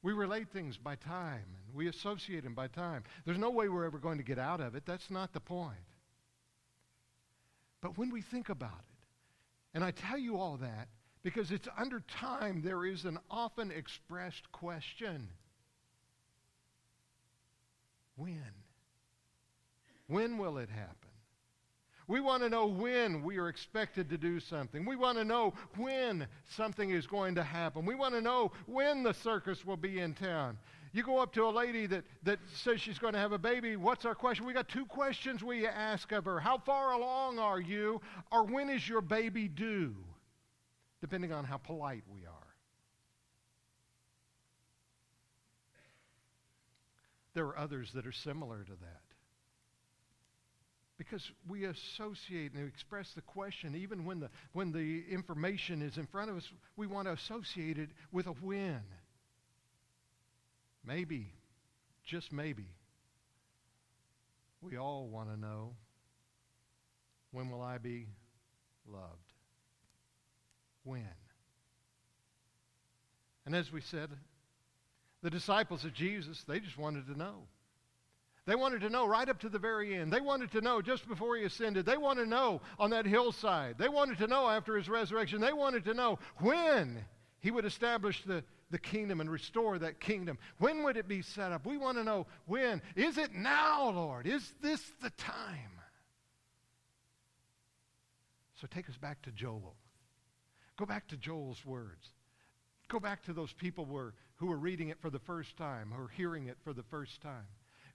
We 0.01 0.13
relate 0.13 0.49
things 0.49 0.77
by 0.77 0.95
time 0.95 1.43
and 1.65 1.75
we 1.75 1.87
associate 1.87 2.43
them 2.43 2.53
by 2.53 2.67
time. 2.67 3.03
There's 3.25 3.37
no 3.37 3.49
way 3.49 3.67
we're 3.67 3.85
ever 3.85 3.97
going 3.97 4.17
to 4.17 4.23
get 4.23 4.39
out 4.39 4.61
of 4.61 4.75
it. 4.75 4.85
That's 4.85 5.11
not 5.11 5.33
the 5.33 5.39
point. 5.39 5.75
But 7.81 7.97
when 7.97 8.11
we 8.11 8.21
think 8.21 8.49
about 8.49 8.69
it, 8.71 9.75
and 9.75 9.83
I 9.83 9.91
tell 9.91 10.17
you 10.17 10.37
all 10.37 10.57
that 10.57 10.89
because 11.23 11.51
it's 11.51 11.67
under 11.77 12.01
time 12.01 12.61
there 12.61 12.85
is 12.85 13.05
an 13.05 13.19
often 13.29 13.71
expressed 13.71 14.51
question. 14.51 15.29
When? 18.15 18.41
When 20.07 20.37
will 20.37 20.57
it 20.57 20.69
happen? 20.69 20.95
We 22.07 22.21
want 22.21 22.41
to 22.41 22.49
know 22.49 22.65
when 22.65 23.21
we 23.21 23.37
are 23.37 23.49
expected 23.49 24.09
to 24.09 24.17
do 24.17 24.39
something. 24.39 24.83
We 24.83 24.95
want 24.95 25.19
to 25.19 25.23
know 25.23 25.53
when 25.77 26.27
something 26.49 26.89
is 26.89 27.05
going 27.05 27.35
to 27.35 27.43
happen. 27.43 27.85
We 27.85 27.93
want 27.93 28.15
to 28.15 28.21
know 28.21 28.51
when 28.65 29.03
the 29.03 29.13
circus 29.13 29.63
will 29.63 29.77
be 29.77 29.99
in 29.99 30.15
town. 30.15 30.57
You 30.91 31.03
go 31.03 31.19
up 31.19 31.33
to 31.33 31.43
a 31.43 31.49
lady 31.51 31.85
that, 31.87 32.03
that 32.23 32.39
says 32.55 32.81
she's 32.81 32.97
going 32.97 33.13
to 33.13 33.19
have 33.19 33.31
a 33.31 33.37
baby. 33.37 33.75
What's 33.75 34.05
our 34.05 34.15
question? 34.15 34.45
We 34.45 34.53
got 34.53 34.67
two 34.67 34.85
questions 34.85 35.43
we 35.43 35.67
ask 35.67 36.11
of 36.11 36.25
her. 36.25 36.39
How 36.39 36.57
far 36.57 36.93
along 36.93 37.37
are 37.37 37.59
you? 37.59 38.01
Or 38.31 38.43
when 38.43 38.69
is 38.69 38.87
your 38.87 39.01
baby 39.01 39.47
due? 39.47 39.95
Depending 41.01 41.31
on 41.31 41.45
how 41.45 41.57
polite 41.57 42.03
we 42.11 42.25
are. 42.25 42.33
There 47.35 47.45
are 47.45 47.57
others 47.57 47.91
that 47.93 48.07
are 48.07 48.11
similar 48.11 48.63
to 48.63 48.71
that. 48.71 49.01
Because 50.97 51.31
we 51.47 51.63
associate 51.65 52.53
and 52.53 52.67
express 52.67 53.13
the 53.13 53.21
question, 53.21 53.75
even 53.75 54.03
when 54.03 54.19
the, 54.19 54.29
when 54.51 54.71
the 54.71 55.05
information 55.09 55.81
is 55.81 55.97
in 55.97 56.07
front 56.07 56.29
of 56.29 56.35
us, 56.35 56.51
we 56.75 56.87
want 56.87 57.07
to 57.07 57.13
associate 57.13 57.77
it 57.77 57.89
with 58.11 58.27
a 58.27 58.31
when. 58.31 58.81
Maybe, 60.89 61.31
just 62.03 62.33
maybe, 62.33 62.65
we 64.59 64.75
all 64.75 65.07
want 65.07 65.29
to 65.29 65.39
know 65.39 65.75
when 67.31 67.51
will 67.51 67.61
I 67.61 67.77
be 67.77 68.07
loved? 68.91 69.31
When? 70.83 71.05
And 73.45 73.55
as 73.55 73.71
we 73.71 73.81
said, 73.81 74.09
the 75.21 75.29
disciples 75.29 75.85
of 75.85 75.93
Jesus, 75.93 76.43
they 76.47 76.59
just 76.59 76.79
wanted 76.79 77.05
to 77.05 77.15
know. 77.15 77.43
They 78.47 78.55
wanted 78.55 78.81
to 78.81 78.89
know 78.89 79.05
right 79.05 79.29
up 79.29 79.41
to 79.41 79.49
the 79.49 79.59
very 79.59 79.95
end. 79.95 80.11
They 80.11 80.21
wanted 80.21 80.51
to 80.53 80.61
know 80.61 80.81
just 80.81 81.07
before 81.07 81.37
he 81.37 81.43
ascended. 81.43 81.85
They 81.85 81.97
wanted 81.97 82.23
to 82.23 82.29
know 82.31 82.61
on 82.79 82.89
that 82.89 83.05
hillside. 83.05 83.77
They 83.77 83.89
wanted 83.89 84.17
to 84.17 84.27
know 84.27 84.49
after 84.49 84.75
his 84.75 84.89
resurrection. 84.89 85.39
They 85.39 85.53
wanted 85.53 85.85
to 85.85 85.93
know 85.93 86.17
when 86.39 87.05
he 87.41 87.51
would 87.51 87.65
establish 87.65 88.23
the, 88.23 88.43
the 88.71 88.79
kingdom 88.79 89.21
and 89.21 89.29
restore 89.29 89.79
that 89.79 89.99
kingdom. 89.99 90.37
When 90.57 90.83
would 90.83 90.97
it 90.97 91.07
be 91.07 91.21
set 91.21 91.51
up? 91.51 91.65
We 91.65 91.77
want 91.77 91.97
to 91.97 92.03
know 92.03 92.27
when. 92.45 92.81
Is 92.95 93.17
it 93.17 93.33
now, 93.33 93.89
Lord? 93.89 94.27
Is 94.27 94.53
this 94.61 94.81
the 95.01 95.09
time? 95.11 95.79
So 98.59 98.67
take 98.69 98.89
us 98.89 98.97
back 98.97 99.21
to 99.21 99.31
Joel. 99.31 99.75
Go 100.77 100.85
back 100.85 101.07
to 101.09 101.17
Joel's 101.17 101.65
words. 101.65 102.09
Go 102.89 102.99
back 102.99 103.23
to 103.23 103.33
those 103.33 103.53
people 103.53 103.85
who 103.85 103.93
were, 103.93 104.13
who 104.37 104.47
were 104.47 104.57
reading 104.57 104.89
it 104.89 104.99
for 104.99 105.09
the 105.09 105.19
first 105.19 105.55
time 105.55 105.93
or 105.93 106.09
hearing 106.09 106.47
it 106.47 106.57
for 106.63 106.73
the 106.73 106.83
first 106.83 107.21
time. 107.21 107.47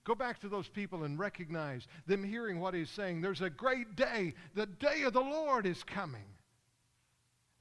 Go 0.05 0.15
back 0.15 0.41
to 0.41 0.49
those 0.49 0.69
people 0.69 1.05
and 1.05 1.19
recognize 1.19 1.87
them 2.07 2.23
hearing 2.23 2.61
what 2.61 2.75
he's 2.75 2.91
saying. 2.91 3.21
There's 3.21 3.41
a 3.41 3.51
great 3.51 3.97
day. 3.97 4.35
The 4.55 4.67
day 4.67 5.03
of 5.03 5.15
the 5.15 5.21
Lord 5.21 5.67
is 5.67 5.83
coming. 5.83 6.27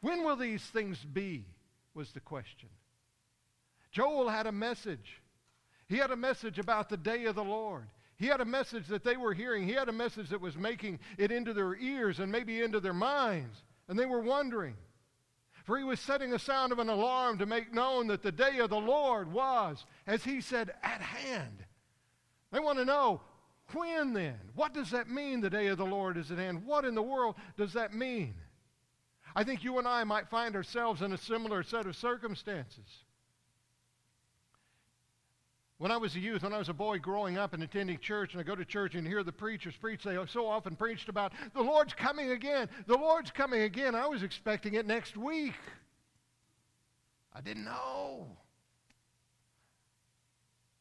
When 0.01 0.25
will 0.25 0.35
these 0.35 0.63
things 0.63 0.99
be? 1.03 1.45
Was 1.95 2.11
the 2.11 2.19
question. 2.19 2.69
Joel 3.91 4.29
had 4.29 4.47
a 4.47 4.51
message. 4.51 5.21
He 5.87 5.97
had 5.97 6.11
a 6.11 6.15
message 6.15 6.57
about 6.57 6.89
the 6.89 6.97
day 6.97 7.25
of 7.25 7.35
the 7.35 7.43
Lord. 7.43 7.87
He 8.17 8.27
had 8.27 8.41
a 8.41 8.45
message 8.45 8.87
that 8.87 9.03
they 9.03 9.17
were 9.17 9.33
hearing. 9.33 9.67
He 9.67 9.73
had 9.73 9.89
a 9.89 9.93
message 9.93 10.29
that 10.29 10.41
was 10.41 10.55
making 10.55 10.99
it 11.17 11.31
into 11.31 11.53
their 11.53 11.75
ears 11.75 12.19
and 12.19 12.31
maybe 12.31 12.61
into 12.61 12.79
their 12.79 12.93
minds. 12.93 13.63
And 13.87 13.99
they 13.99 14.05
were 14.05 14.21
wondering. 14.21 14.75
For 15.65 15.77
he 15.77 15.83
was 15.83 15.99
setting 15.99 16.29
the 16.29 16.39
sound 16.39 16.71
of 16.71 16.79
an 16.79 16.89
alarm 16.89 17.37
to 17.37 17.45
make 17.45 17.73
known 17.73 18.07
that 18.07 18.21
the 18.21 18.31
day 18.31 18.59
of 18.59 18.69
the 18.69 18.79
Lord 18.79 19.31
was, 19.31 19.85
as 20.07 20.23
he 20.23 20.41
said, 20.41 20.71
at 20.81 21.01
hand. 21.01 21.63
They 22.51 22.59
want 22.59 22.79
to 22.79 22.85
know 22.85 23.21
when 23.71 24.13
then? 24.13 24.39
What 24.55 24.73
does 24.73 24.91
that 24.91 25.09
mean, 25.09 25.41
the 25.41 25.49
day 25.49 25.67
of 25.67 25.77
the 25.77 25.85
Lord 25.85 26.17
is 26.17 26.31
at 26.31 26.37
hand? 26.37 26.65
What 26.65 26.85
in 26.85 26.95
the 26.95 27.01
world 27.01 27.35
does 27.57 27.73
that 27.73 27.93
mean? 27.93 28.35
I 29.35 29.43
think 29.43 29.63
you 29.63 29.79
and 29.79 29.87
I 29.87 30.03
might 30.03 30.29
find 30.29 30.55
ourselves 30.55 31.01
in 31.01 31.11
a 31.11 31.17
similar 31.17 31.63
set 31.63 31.85
of 31.85 31.95
circumstances. 31.95 32.85
When 35.79 35.91
I 35.91 35.97
was 35.97 36.15
a 36.15 36.19
youth, 36.19 36.43
when 36.43 36.53
I 36.53 36.59
was 36.59 36.69
a 36.69 36.73
boy 36.73 36.99
growing 36.99 37.37
up 37.37 37.53
and 37.53 37.61
attending 37.63 37.97
church, 37.99 38.33
and 38.33 38.39
I 38.39 38.43
go 38.43 38.55
to 38.55 38.63
church 38.63 38.95
and 38.95 39.05
hear 39.05 39.23
the 39.23 39.31
preachers 39.31 39.75
preach, 39.75 40.03
they 40.03 40.17
so 40.27 40.47
often 40.47 40.75
preached 40.75 41.09
about 41.09 41.33
the 41.53 41.61
Lord's 41.61 41.93
coming 41.93 42.31
again. 42.31 42.69
The 42.87 42.95
Lord's 42.95 43.31
coming 43.31 43.63
again. 43.63 43.95
I 43.95 44.07
was 44.07 44.23
expecting 44.23 44.75
it 44.75 44.85
next 44.85 45.17
week. 45.17 45.55
I 47.33 47.41
didn't 47.41 47.65
know. 47.65 48.27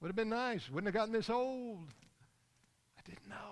Would 0.00 0.09
have 0.09 0.16
been 0.16 0.28
nice. 0.28 0.68
Wouldn't 0.71 0.87
have 0.87 0.94
gotten 0.94 1.12
this 1.12 1.30
old. 1.30 1.88
I 2.99 3.00
didn't 3.09 3.28
know. 3.28 3.51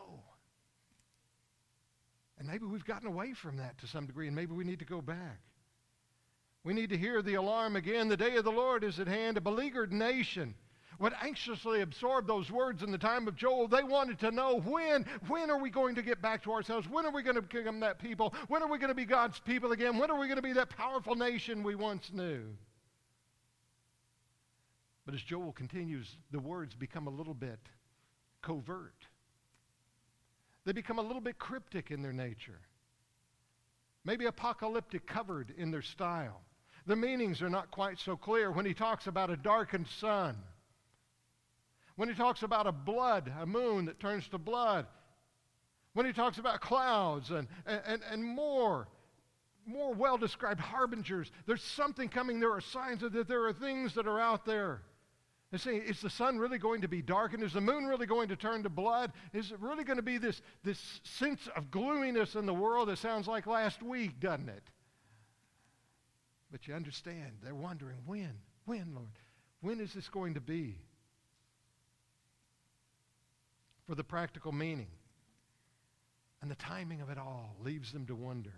And 2.40 2.48
maybe 2.48 2.64
we've 2.64 2.84
gotten 2.86 3.06
away 3.06 3.34
from 3.34 3.58
that 3.58 3.76
to 3.78 3.86
some 3.86 4.06
degree, 4.06 4.26
and 4.26 4.34
maybe 4.34 4.54
we 4.54 4.64
need 4.64 4.78
to 4.78 4.86
go 4.86 5.02
back. 5.02 5.40
We 6.64 6.72
need 6.72 6.88
to 6.88 6.96
hear 6.96 7.20
the 7.20 7.34
alarm 7.34 7.76
again. 7.76 8.08
The 8.08 8.16
day 8.16 8.36
of 8.36 8.44
the 8.44 8.50
Lord 8.50 8.82
is 8.82 8.98
at 8.98 9.06
hand. 9.06 9.36
A 9.36 9.42
beleaguered 9.42 9.92
nation 9.92 10.54
would 10.98 11.12
anxiously 11.22 11.82
absorb 11.82 12.26
those 12.26 12.50
words 12.50 12.82
in 12.82 12.92
the 12.92 12.98
time 12.98 13.28
of 13.28 13.36
Joel. 13.36 13.68
They 13.68 13.82
wanted 13.82 14.18
to 14.20 14.30
know 14.30 14.58
when, 14.58 15.04
when 15.28 15.50
are 15.50 15.60
we 15.60 15.68
going 15.68 15.94
to 15.96 16.02
get 16.02 16.22
back 16.22 16.42
to 16.44 16.52
ourselves? 16.52 16.88
When 16.88 17.04
are 17.04 17.12
we 17.12 17.22
going 17.22 17.36
to 17.36 17.42
become 17.42 17.80
that 17.80 17.98
people? 17.98 18.34
When 18.48 18.62
are 18.62 18.68
we 18.70 18.78
going 18.78 18.88
to 18.88 18.94
be 18.94 19.04
God's 19.04 19.38
people 19.40 19.72
again? 19.72 19.98
When 19.98 20.10
are 20.10 20.18
we 20.18 20.26
going 20.26 20.36
to 20.36 20.42
be 20.42 20.54
that 20.54 20.70
powerful 20.70 21.16
nation 21.16 21.62
we 21.62 21.74
once 21.74 22.10
knew? 22.10 22.42
But 25.04 25.14
as 25.14 25.20
Joel 25.20 25.52
continues, 25.52 26.16
the 26.30 26.40
words 26.40 26.74
become 26.74 27.06
a 27.06 27.10
little 27.10 27.34
bit 27.34 27.60
covert. 28.40 29.06
They 30.64 30.72
become 30.72 30.98
a 30.98 31.02
little 31.02 31.20
bit 31.20 31.38
cryptic 31.38 31.90
in 31.90 32.02
their 32.02 32.12
nature, 32.12 32.60
maybe 34.04 34.26
apocalyptic 34.26 35.06
covered 35.06 35.52
in 35.56 35.70
their 35.70 35.82
style. 35.82 36.42
The 36.86 36.96
meanings 36.96 37.42
are 37.42 37.50
not 37.50 37.70
quite 37.70 37.98
so 37.98 38.16
clear 38.16 38.50
when 38.50 38.66
he 38.66 38.74
talks 38.74 39.06
about 39.06 39.30
a 39.30 39.36
darkened 39.36 39.86
sun, 39.88 40.36
when 41.96 42.08
he 42.08 42.14
talks 42.14 42.42
about 42.42 42.66
a 42.66 42.72
blood, 42.72 43.32
a 43.40 43.46
moon 43.46 43.86
that 43.86 44.00
turns 44.00 44.28
to 44.28 44.38
blood, 44.38 44.86
when 45.92 46.06
he 46.06 46.12
talks 46.12 46.38
about 46.38 46.60
clouds 46.60 47.30
and, 47.30 47.48
and, 47.66 48.02
and 48.10 48.24
more 48.24 48.88
more 49.66 49.92
well 49.92 50.18
described 50.18 50.60
harbingers. 50.60 51.30
There's 51.46 51.62
something 51.62 52.08
coming. 52.08 52.40
There 52.40 52.52
are 52.52 52.60
signs 52.60 53.00
that 53.00 53.28
there 53.28 53.44
are 53.44 53.52
things 53.52 53.94
that 53.94 54.06
are 54.06 54.20
out 54.20 54.44
there. 54.44 54.82
They're 55.50 55.58
saying, 55.58 55.82
is 55.82 56.00
the 56.00 56.10
sun 56.10 56.38
really 56.38 56.58
going 56.58 56.82
to 56.82 56.88
be 56.88 57.02
darkened? 57.02 57.42
Is 57.42 57.52
the 57.52 57.60
moon 57.60 57.86
really 57.86 58.06
going 58.06 58.28
to 58.28 58.36
turn 58.36 58.62
to 58.62 58.68
blood? 58.68 59.12
Is 59.32 59.50
it 59.50 59.58
really 59.58 59.82
going 59.82 59.96
to 59.96 60.02
be 60.02 60.16
this, 60.16 60.40
this 60.62 61.00
sense 61.02 61.48
of 61.56 61.72
gloominess 61.72 62.36
in 62.36 62.46
the 62.46 62.54
world 62.54 62.88
that 62.88 62.98
sounds 62.98 63.26
like 63.26 63.48
last 63.48 63.82
week, 63.82 64.20
doesn't 64.20 64.48
it? 64.48 64.62
But 66.52 66.68
you 66.68 66.74
understand, 66.74 67.38
they're 67.42 67.54
wondering, 67.54 67.98
when? 68.06 68.32
When, 68.64 68.94
Lord? 68.94 69.08
When 69.60 69.80
is 69.80 69.92
this 69.92 70.08
going 70.08 70.34
to 70.34 70.40
be? 70.40 70.76
For 73.88 73.96
the 73.96 74.04
practical 74.04 74.52
meaning 74.52 74.86
and 76.40 76.50
the 76.50 76.56
timing 76.56 77.00
of 77.00 77.10
it 77.10 77.18
all 77.18 77.56
leaves 77.60 77.92
them 77.92 78.06
to 78.06 78.14
wonder. 78.14 78.54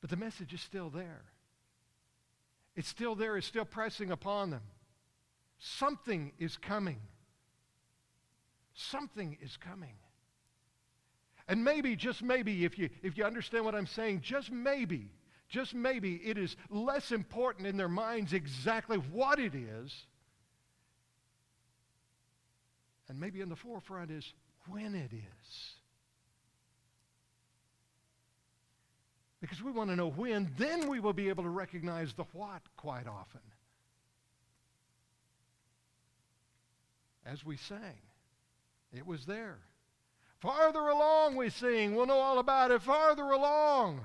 But 0.00 0.10
the 0.10 0.16
message 0.16 0.54
is 0.54 0.60
still 0.60 0.90
there. 0.90 1.24
It's 2.76 2.88
still 2.88 3.16
there, 3.16 3.36
it's 3.36 3.46
still 3.46 3.64
pressing 3.64 4.12
upon 4.12 4.50
them. 4.50 4.62
Something 5.58 6.32
is 6.38 6.56
coming. 6.56 7.00
Something 8.74 9.38
is 9.40 9.56
coming. 9.56 9.96
And 11.48 11.62
maybe, 11.62 11.96
just 11.96 12.22
maybe, 12.22 12.64
if 12.64 12.78
you, 12.78 12.90
if 13.02 13.16
you 13.16 13.24
understand 13.24 13.64
what 13.64 13.74
I'm 13.74 13.86
saying, 13.86 14.20
just 14.20 14.50
maybe, 14.50 15.12
just 15.48 15.74
maybe 15.74 16.16
it 16.16 16.36
is 16.36 16.56
less 16.70 17.12
important 17.12 17.66
in 17.66 17.76
their 17.76 17.88
minds 17.88 18.32
exactly 18.32 18.98
what 18.98 19.38
it 19.38 19.54
is. 19.54 19.94
And 23.08 23.20
maybe 23.20 23.40
in 23.40 23.48
the 23.48 23.56
forefront 23.56 24.10
is 24.10 24.32
when 24.68 24.94
it 24.94 25.12
is. 25.12 25.70
Because 29.40 29.62
we 29.62 29.70
want 29.70 29.90
to 29.90 29.96
know 29.96 30.10
when, 30.10 30.50
then 30.58 30.88
we 30.88 30.98
will 30.98 31.12
be 31.12 31.28
able 31.28 31.44
to 31.44 31.50
recognize 31.50 32.12
the 32.14 32.24
what 32.32 32.62
quite 32.76 33.06
often. 33.06 33.40
As 37.30 37.44
we 37.44 37.56
sang. 37.56 38.00
It 38.92 39.06
was 39.06 39.26
there. 39.26 39.58
Farther 40.40 40.88
along 40.88 41.36
we 41.36 41.50
sing. 41.50 41.94
We'll 41.94 42.06
know 42.06 42.20
all 42.20 42.38
about 42.38 42.70
it. 42.70 42.82
Farther 42.82 43.30
along. 43.30 44.00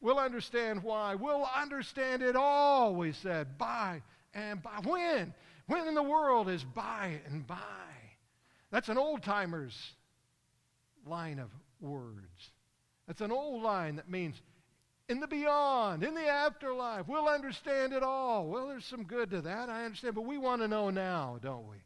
We'll 0.00 0.18
understand 0.18 0.82
why. 0.82 1.14
We'll 1.14 1.48
understand 1.56 2.22
it 2.22 2.36
all, 2.36 2.94
we 2.94 3.12
said. 3.12 3.58
By 3.58 4.02
and 4.34 4.62
by. 4.62 4.80
When? 4.84 5.34
When 5.66 5.88
in 5.88 5.94
the 5.94 6.02
world 6.02 6.48
is 6.48 6.64
by 6.64 7.20
and 7.26 7.46
by? 7.46 7.56
That's 8.70 8.88
an 8.88 8.98
old 8.98 9.22
timer's 9.22 9.76
line 11.06 11.38
of 11.38 11.50
words. 11.80 12.50
That's 13.06 13.20
an 13.20 13.32
old 13.32 13.62
line 13.62 13.96
that 13.96 14.08
means 14.10 14.40
in 15.08 15.20
the 15.20 15.26
beyond, 15.26 16.04
in 16.04 16.14
the 16.14 16.26
afterlife. 16.26 17.06
We'll 17.08 17.28
understand 17.28 17.92
it 17.92 18.02
all. 18.02 18.46
Well, 18.46 18.68
there's 18.68 18.84
some 18.84 19.04
good 19.04 19.30
to 19.30 19.42
that, 19.42 19.68
I 19.68 19.84
understand, 19.84 20.14
but 20.14 20.24
we 20.24 20.38
want 20.38 20.62
to 20.62 20.68
know 20.68 20.90
now, 20.90 21.38
don't 21.42 21.68
we? 21.68 21.76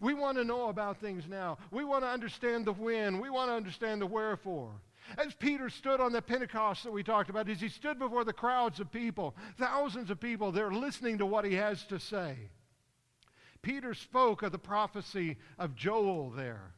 We 0.00 0.14
want 0.14 0.38
to 0.38 0.44
know 0.44 0.68
about 0.68 1.00
things 1.00 1.24
now. 1.28 1.58
We 1.70 1.84
want 1.84 2.04
to 2.04 2.08
understand 2.08 2.64
the 2.64 2.72
when. 2.72 3.20
We 3.20 3.30
want 3.30 3.50
to 3.50 3.54
understand 3.54 4.00
the 4.00 4.06
wherefore. 4.06 4.72
As 5.18 5.34
Peter 5.34 5.70
stood 5.70 6.00
on 6.00 6.12
the 6.12 6.22
Pentecost 6.22 6.84
that 6.84 6.92
we 6.92 7.02
talked 7.02 7.30
about, 7.30 7.48
as 7.48 7.60
he 7.60 7.68
stood 7.68 7.98
before 7.98 8.24
the 8.24 8.32
crowds 8.32 8.80
of 8.80 8.90
people, 8.90 9.36
thousands 9.56 10.10
of 10.10 10.20
people, 10.20 10.50
they're 10.50 10.72
listening 10.72 11.18
to 11.18 11.26
what 11.26 11.44
he 11.44 11.54
has 11.54 11.84
to 11.84 12.00
say. 12.00 12.36
Peter 13.62 13.94
spoke 13.94 14.42
of 14.42 14.52
the 14.52 14.58
prophecy 14.58 15.36
of 15.58 15.74
Joel 15.74 16.30
there. 16.30 16.74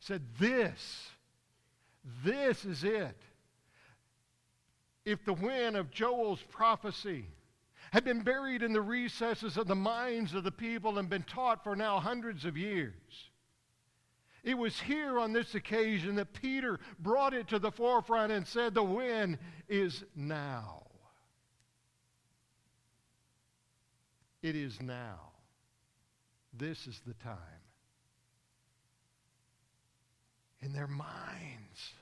Said, 0.00 0.22
This, 0.38 1.10
this 2.24 2.64
is 2.64 2.84
it. 2.84 3.16
If 5.04 5.24
the 5.24 5.32
wind 5.32 5.76
of 5.76 5.90
Joel's 5.90 6.42
prophecy 6.50 7.26
had 7.92 8.04
been 8.04 8.20
buried 8.20 8.62
in 8.62 8.72
the 8.72 8.80
recesses 8.80 9.56
of 9.56 9.66
the 9.66 9.74
minds 9.74 10.34
of 10.34 10.44
the 10.44 10.52
people 10.52 10.98
and 10.98 11.08
been 11.08 11.22
taught 11.22 11.62
for 11.62 11.76
now 11.76 11.98
hundreds 11.98 12.44
of 12.44 12.56
years, 12.56 13.30
it 14.46 14.56
was 14.56 14.80
here 14.80 15.18
on 15.18 15.32
this 15.32 15.56
occasion 15.56 16.14
that 16.14 16.32
Peter 16.32 16.78
brought 17.00 17.34
it 17.34 17.48
to 17.48 17.58
the 17.58 17.72
forefront 17.72 18.30
and 18.30 18.46
said, 18.46 18.74
The 18.74 18.82
win 18.82 19.38
is 19.68 20.04
now. 20.14 20.84
It 24.42 24.54
is 24.54 24.80
now. 24.80 25.32
This 26.52 26.86
is 26.86 27.00
the 27.04 27.14
time. 27.14 27.36
In 30.60 30.72
their 30.72 30.86
minds. 30.86 31.92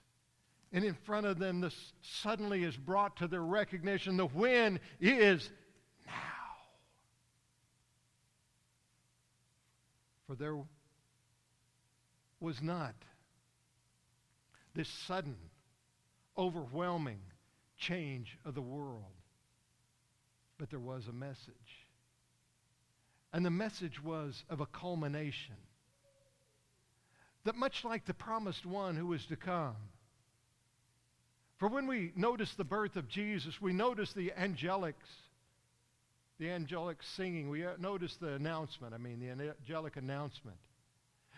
And 0.70 0.84
in 0.84 0.92
front 0.92 1.24
of 1.24 1.38
them, 1.38 1.62
this 1.62 1.94
suddenly 2.02 2.64
is 2.64 2.76
brought 2.76 3.16
to 3.16 3.26
their 3.26 3.42
recognition 3.42 4.18
the 4.18 4.26
win 4.26 4.80
is 5.00 5.50
now. 6.06 6.12
For 10.26 10.34
there 10.34 10.56
was 12.40 12.60
not 12.62 12.94
this 14.74 14.88
sudden, 15.06 15.36
overwhelming 16.36 17.20
change 17.78 18.38
of 18.44 18.54
the 18.54 18.62
world, 18.62 19.04
but 20.58 20.70
there 20.70 20.80
was 20.80 21.06
a 21.06 21.12
message. 21.12 21.54
And 23.32 23.44
the 23.44 23.50
message 23.50 24.02
was 24.02 24.44
of 24.48 24.60
a 24.60 24.66
culmination. 24.66 25.56
That 27.44 27.56
much 27.56 27.84
like 27.84 28.06
the 28.06 28.14
promised 28.14 28.64
one 28.64 28.96
who 28.96 29.08
was 29.08 29.24
to 29.26 29.36
come, 29.36 29.76
for 31.58 31.68
when 31.68 31.86
we 31.86 32.12
notice 32.16 32.52
the 32.54 32.64
birth 32.64 32.96
of 32.96 33.08
Jesus, 33.08 33.60
we 33.60 33.72
notice 33.72 34.12
the 34.12 34.32
angelics, 34.38 34.94
the 36.44 36.50
angelic 36.50 37.02
singing. 37.02 37.48
We 37.48 37.64
uh, 37.64 37.72
notice 37.78 38.16
the 38.16 38.34
announcement, 38.34 38.92
I 38.92 38.98
mean, 38.98 39.18
the 39.18 39.30
angelic 39.30 39.96
announcement. 39.96 40.58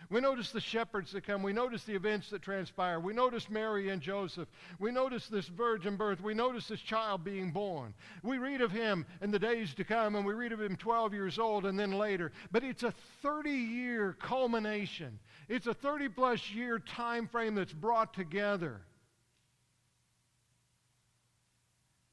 We 0.09 0.19
notice 0.19 0.51
the 0.51 0.59
shepherds 0.59 1.13
that 1.13 1.25
come. 1.25 1.41
We 1.41 1.53
notice 1.53 1.83
the 1.85 1.95
events 1.95 2.29
that 2.29 2.41
transpire. 2.41 2.99
We 2.99 3.13
notice 3.13 3.49
Mary 3.49 3.89
and 3.89 4.01
Joseph. 4.01 4.47
We 4.79 4.91
notice 4.91 5.27
this 5.27 5.47
virgin 5.47 5.95
birth. 5.95 6.21
We 6.21 6.33
notice 6.33 6.67
this 6.67 6.81
child 6.81 7.23
being 7.23 7.51
born. 7.51 7.93
We 8.21 8.37
read 8.37 8.61
of 8.61 8.71
him 8.71 9.05
in 9.21 9.31
the 9.31 9.39
days 9.39 9.73
to 9.75 9.83
come, 9.83 10.15
and 10.15 10.25
we 10.25 10.33
read 10.33 10.51
of 10.51 10.61
him 10.61 10.75
12 10.75 11.13
years 11.13 11.39
old 11.39 11.65
and 11.65 11.79
then 11.79 11.93
later. 11.93 12.31
But 12.51 12.63
it's 12.63 12.83
a 12.83 12.93
30 13.23 13.49
year 13.49 14.15
culmination, 14.19 15.19
it's 15.47 15.67
a 15.67 15.73
30 15.73 16.09
plus 16.09 16.51
year 16.51 16.79
time 16.79 17.27
frame 17.27 17.55
that's 17.55 17.73
brought 17.73 18.13
together. 18.13 18.81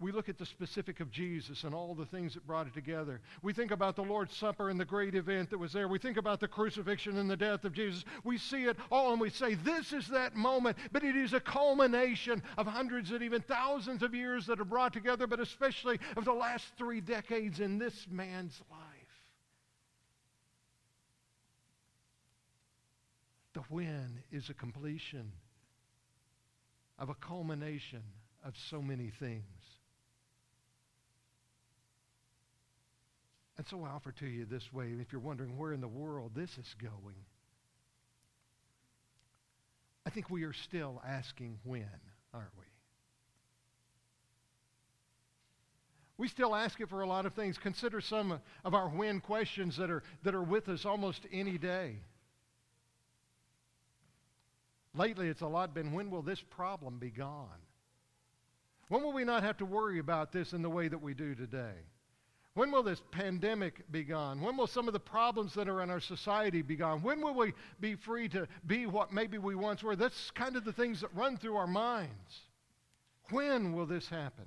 We 0.05 0.13
look 0.13 0.29
at 0.29 0.37
the 0.37 0.45
specific 0.45 1.01
of 1.01 1.11
Jesus 1.11 1.65
and 1.65 1.75
all 1.75 1.95
the 1.95 2.05
things 2.05 2.35
that 2.35 2.47
brought 2.47 2.67
it 2.67 2.75
together. 2.75 3.23
We 3.41 3.55
think 3.55 3.71
about 3.71 3.97
the 3.97 4.03
Lord's 4.03 4.37
Supper 4.37 4.69
and 4.69 4.79
the 4.79 4.85
great 4.85 5.15
event 5.15 5.49
that 5.49 5.57
was 5.57 5.73
there. 5.73 5.89
We 5.89 5.99
think 5.99 6.19
about 6.19 6.41
the 6.41 6.47
crucifixion 6.47 7.17
and 7.17 7.31
the 7.31 7.39
death 7.39 7.65
of 7.65 7.73
Jesus. 7.73 8.05
We 8.23 8.37
see 8.37 8.65
it 8.65 8.77
all 8.93 9.13
and 9.13 9.21
we 9.21 9.31
say, 9.31 9.55
this 9.55 9.95
is 9.95 10.07
that 10.09 10.37
moment. 10.37 10.77
But 10.93 11.05
it 11.05 11.17
is 11.17 11.33
a 11.33 11.41
culmination 11.41 12.43
of 12.59 12.67
hundreds 12.67 13.13
and 13.13 13.23
even 13.23 13.41
thousands 13.41 14.03
of 14.03 14.15
years 14.15 14.45
that 14.45 14.61
are 14.61 14.67
brought 14.67 14.93
together, 14.93 15.27
but 15.27 15.41
especially 15.41 15.99
of 16.19 16.27
the 16.27 16.35
last 16.35 16.67
three 16.77 17.01
decades 17.01 17.61
in 17.61 17.79
this 17.79 18.07
man's 18.11 18.61
life. 18.71 18.81
The 23.55 23.61
when 23.71 24.23
is 24.31 24.51
a 24.51 24.55
completion 24.55 25.33
of 26.99 27.09
a 27.09 27.15
culmination 27.15 28.03
of 28.45 28.53
so 28.69 28.83
many 28.83 29.11
things. 29.19 29.54
And 33.57 33.67
so 33.69 33.85
I 33.85 33.89
offer 33.89 34.13
to 34.13 34.27
you 34.27 34.47
this 34.47 34.73
way, 34.73 34.95
if 35.01 35.13
you're 35.13 35.21
wondering 35.21 35.57
where 35.57 35.73
in 35.73 35.81
the 35.81 35.89
world 35.89 36.33
this 36.35 36.51
is 36.59 36.75
going, 36.81 37.17
I 40.07 40.11
think 40.11 40.29
we 40.29 40.45
are 40.45 40.53
still 40.53 41.01
asking 41.07 41.59
when, 41.65 41.89
aren't 42.33 42.51
we? 42.59 42.65
We 46.17 46.29
still 46.29 46.55
ask 46.55 46.81
it 46.81 46.89
for 46.89 47.03
a 47.03 47.07
lot 47.07 47.27
of 47.27 47.35
things. 47.35 47.59
Consider 47.59 48.01
some 48.01 48.39
of 48.65 48.75
our 48.75 48.89
when 48.89 49.21
questions 49.21 49.77
that 49.79 49.91
are, 49.91 50.03
that 50.23 50.35
are 50.35 50.43
with 50.43 50.69
us 50.69 50.85
almost 50.85 51.27
any 51.33 51.59
day. 51.59 51.97
Lately, 54.95 55.29
it's 55.29 55.41
a 55.41 55.47
lot 55.47 55.75
been 55.75 55.93
when 55.93 56.11
will 56.11 56.23
this 56.23 56.41
problem 56.51 56.99
be 56.99 57.11
gone? 57.11 57.49
When 58.89 59.03
will 59.03 59.13
we 59.13 59.25
not 59.25 59.43
have 59.43 59.57
to 59.59 59.65
worry 59.65 59.99
about 59.99 60.31
this 60.31 60.53
in 60.53 60.63
the 60.63 60.71
way 60.71 60.87
that 60.87 61.03
we 61.03 61.15
do 61.15 61.35
today? 61.35 61.75
When 62.55 62.71
will 62.71 62.85
this 62.85 63.03
pandemic 63.11 63.91
be 63.91 64.05
gone? 64.05 64.41
When 64.41 64.57
will 64.57 64.69
some 64.69 64.87
of 64.87 64.95
the 64.95 65.01
problems 65.01 65.55
that 65.55 65.69
are 65.69 65.83
in 65.83 65.91
our 65.91 66.01
society 66.01 66.63
be 66.63 66.77
gone? 66.77 67.03
When 67.03 67.21
will 67.21 67.35
we 67.35 67.53
be 67.81 67.97
free 67.97 68.29
to 68.29 68.47
be 68.65 68.87
what 68.87 69.13
maybe 69.13 69.39
we 69.39 69.57
once 69.57 69.83
were? 69.83 69.97
That's 69.97 70.31
kind 70.31 70.55
of 70.55 70.65
the 70.65 70.73
things 70.73 71.01
that 71.01 71.13
run 71.15 71.37
through 71.37 71.57
our 71.57 71.67
minds. 71.67 72.41
When 73.31 73.73
will 73.73 73.87
this 73.87 74.09
happen? 74.09 74.47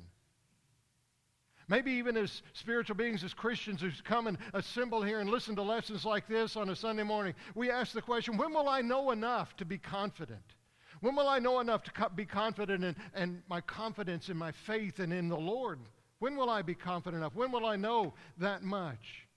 Maybe 1.68 1.92
even 1.94 2.16
as 2.16 2.44
spiritual 2.54 2.96
beings, 2.96 3.26
as 3.26 3.34
Christians 3.34 3.82
who 3.82 3.90
come 4.06 4.28
and 4.28 4.38
assemble 4.54 5.04
here 5.04 5.20
and 5.20 5.30
listen 5.30 5.58
to 5.58 5.62
lessons 5.62 6.06
like 6.06 6.26
this 6.30 6.56
on 6.56 6.70
a 6.70 6.76
Sunday 6.78 7.04
morning, 7.04 7.34
we 7.56 7.70
ask 7.70 7.92
the 7.92 8.02
question 8.02 8.38
when 8.38 8.54
will 8.54 8.70
I 8.70 8.82
know 8.82 9.12
enough 9.12 9.54
to 9.58 9.66
be 9.66 9.78
confident? 9.78 10.56
When 11.02 11.14
will 11.14 11.28
I 11.28 11.40
know 11.40 11.60
enough 11.60 11.84
to 11.84 12.10
be 12.16 12.26
confident 12.26 12.86
in, 12.86 12.96
and 13.14 13.44
my 13.50 13.60
confidence 13.60 14.30
in 14.30 14.38
my 14.38 14.54
faith 14.54 15.00
and 15.00 15.12
in 15.12 15.28
the 15.28 15.38
Lord? 15.38 15.80
When 16.20 16.36
will 16.36 16.50
I 16.50 16.62
be 16.62 16.74
confident 16.74 17.22
enough? 17.22 17.36
When 17.36 17.52
will 17.52 17.66
I 17.66 17.76
know 17.76 18.14
that 18.40 18.64
much? 18.64 19.28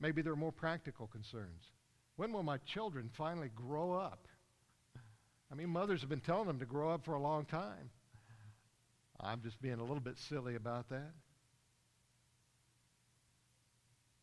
Maybe 0.00 0.22
there 0.22 0.32
are 0.32 0.36
more 0.36 0.52
practical 0.52 1.06
concerns. 1.06 1.62
When 2.16 2.32
will 2.32 2.42
my 2.42 2.58
children 2.58 3.10
finally 3.16 3.50
grow 3.54 3.92
up? 3.92 4.26
I 5.52 5.54
mean, 5.54 5.68
mothers 5.68 6.00
have 6.00 6.08
been 6.08 6.20
telling 6.20 6.46
them 6.46 6.60
to 6.60 6.66
grow 6.66 6.90
up 6.90 7.04
for 7.04 7.14
a 7.14 7.20
long 7.20 7.44
time. 7.44 7.90
I'm 9.20 9.42
just 9.42 9.60
being 9.60 9.80
a 9.80 9.82
little 9.82 10.00
bit 10.00 10.18
silly 10.28 10.54
about 10.54 10.88
that. 10.88 11.12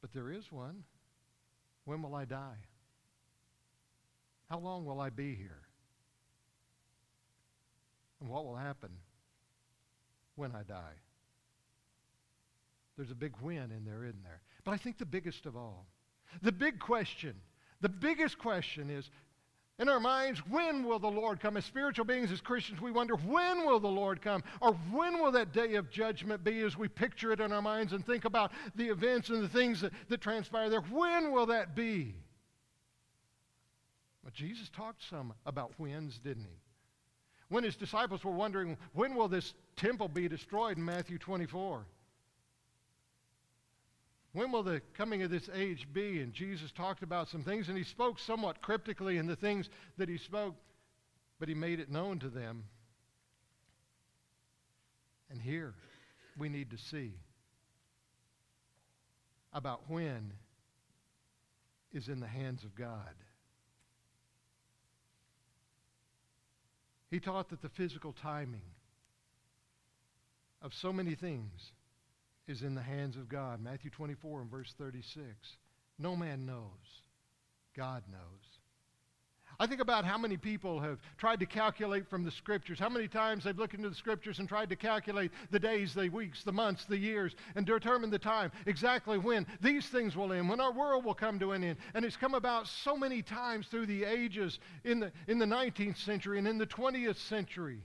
But 0.01 0.13
there 0.13 0.31
is 0.31 0.51
one. 0.51 0.83
When 1.85 2.01
will 2.01 2.15
I 2.15 2.25
die? 2.25 2.57
How 4.49 4.59
long 4.59 4.85
will 4.85 4.99
I 4.99 5.09
be 5.09 5.35
here? 5.35 5.61
And 8.19 8.29
what 8.29 8.45
will 8.45 8.55
happen 8.55 8.89
when 10.35 10.55
I 10.55 10.63
die? 10.63 10.95
There's 12.97 13.11
a 13.11 13.15
big 13.15 13.33
win 13.41 13.71
in 13.71 13.85
there, 13.85 14.03
isn't 14.03 14.23
there? 14.23 14.41
But 14.63 14.71
I 14.71 14.77
think 14.77 14.97
the 14.97 15.05
biggest 15.05 15.45
of 15.45 15.55
all, 15.55 15.85
the 16.41 16.51
big 16.51 16.79
question, 16.79 17.35
the 17.79 17.89
biggest 17.89 18.37
question 18.39 18.89
is 18.89 19.09
in 19.79 19.89
our 19.89 19.99
minds, 19.99 20.39
when 20.49 20.83
will 20.83 20.97
the 20.97 21.07
Lord 21.07 21.39
come? 21.39 21.55
As 21.55 21.65
spiritual 21.65 22.05
beings, 22.05 22.31
as 22.31 22.41
Christians, 22.41 22.81
we 22.81 22.91
wonder, 22.91 23.15
when 23.15 23.63
will 23.63 23.79
the 23.79 23.87
Lord 23.87 24.23
come? 24.23 24.43
Or 24.59 24.73
when 24.91 25.21
will 25.21 25.31
that 25.33 25.53
day 25.53 25.75
of 25.75 25.91
judgment 25.91 26.43
be 26.43 26.61
as 26.61 26.75
we 26.75 26.87
picture 26.87 27.31
it 27.31 27.39
in 27.39 27.51
our 27.51 27.61
minds 27.61 27.93
and 27.93 28.03
think 28.03 28.25
about 28.25 28.51
the 28.75 28.87
events 28.87 29.29
and 29.29 29.43
the 29.43 29.47
things 29.47 29.81
that, 29.81 29.93
that 30.09 30.19
transpire 30.19 30.71
there? 30.71 30.81
When 30.81 31.31
will 31.31 31.45
that 31.47 31.75
be? 31.75 32.15
Well, 34.23 34.31
Jesus 34.33 34.67
talked 34.69 35.07
some 35.07 35.33
about 35.45 35.73
whens, 35.77 36.17
didn't 36.17 36.45
he? 36.45 36.59
When 37.49 37.63
his 37.63 37.75
disciples 37.75 38.23
were 38.23 38.31
wondering, 38.31 38.77
when 38.93 39.13
will 39.13 39.27
this 39.27 39.53
temple 39.75 40.07
be 40.07 40.27
destroyed 40.27 40.77
in 40.77 40.83
Matthew 40.83 41.19
24? 41.19 41.85
When 44.37 44.51
will 44.51 44.61
the 44.61 44.83
coming 44.93 45.23
of 45.23 45.31
this 45.31 45.49
age 45.51 45.87
be? 45.91 46.21
And 46.21 46.31
Jesus 46.31 46.71
talked 46.71 47.01
about 47.01 47.27
some 47.27 47.41
things, 47.41 47.69
and 47.69 47.75
he 47.75 47.83
spoke 47.83 48.19
somewhat 48.19 48.61
cryptically 48.61 49.17
in 49.17 49.25
the 49.25 49.35
things 49.35 49.67
that 49.97 50.07
he 50.07 50.19
spoke, 50.19 50.53
but 51.39 51.49
he 51.49 51.55
made 51.55 51.79
it 51.79 51.89
known 51.89 52.19
to 52.19 52.29
them. 52.29 52.65
And 55.31 55.41
here 55.41 55.73
we 56.37 56.49
need 56.49 56.69
to 56.69 56.77
see 56.77 57.13
about 59.53 59.81
when 59.89 60.33
is 61.91 62.07
in 62.07 62.19
the 62.19 62.27
hands 62.27 62.63
of 62.63 62.75
God. 62.75 63.15
He 67.09 67.19
taught 67.19 67.49
that 67.49 67.63
the 67.63 67.69
physical 67.69 68.13
timing 68.13 68.69
of 70.61 70.75
so 70.75 70.93
many 70.93 71.15
things 71.15 71.71
is 72.47 72.63
in 72.63 72.75
the 72.75 72.81
hands 72.81 73.17
of 73.17 73.29
God. 73.29 73.61
Matthew 73.61 73.89
24 73.91 74.41
and 74.41 74.51
verse 74.51 74.73
36. 74.77 75.27
No 75.99 76.15
man 76.15 76.45
knows. 76.45 77.03
God 77.75 78.03
knows. 78.11 78.57
I 79.59 79.65
think 79.65 79.81
about 79.81 80.05
how 80.05 80.19
many 80.19 80.37
people 80.37 80.79
have 80.81 80.99
tried 81.17 81.39
to 81.39 81.47
calculate 81.47 82.07
from 82.07 82.23
the 82.23 82.29
scriptures, 82.29 82.77
how 82.77 82.89
many 82.89 83.07
times 83.07 83.43
they've 83.43 83.57
looked 83.57 83.73
into 83.73 83.89
the 83.89 83.95
scriptures 83.95 84.37
and 84.37 84.47
tried 84.47 84.69
to 84.69 84.75
calculate 84.75 85.31
the 85.49 85.59
days, 85.59 85.95
the 85.95 86.09
weeks, 86.09 86.43
the 86.43 86.51
months, 86.51 86.85
the 86.85 86.97
years, 86.97 87.35
and 87.55 87.65
determine 87.65 88.11
the 88.11 88.19
time, 88.19 88.51
exactly 88.67 89.17
when 89.17 89.47
these 89.59 89.87
things 89.87 90.15
will 90.15 90.31
end, 90.31 90.47
when 90.47 90.59
our 90.59 90.71
world 90.71 91.03
will 91.03 91.15
come 91.15 91.39
to 91.39 91.53
an 91.53 91.63
end. 91.63 91.77
And 91.95 92.05
it's 92.05 92.15
come 92.15 92.35
about 92.35 92.67
so 92.67 92.95
many 92.95 93.23
times 93.23 93.65
through 93.67 93.87
the 93.87 94.03
ages 94.03 94.59
in 94.83 94.99
the, 94.99 95.11
in 95.27 95.39
the 95.39 95.45
19th 95.45 95.97
century 95.97 96.37
and 96.37 96.47
in 96.47 96.59
the 96.59 96.67
20th 96.67 97.17
century. 97.17 97.81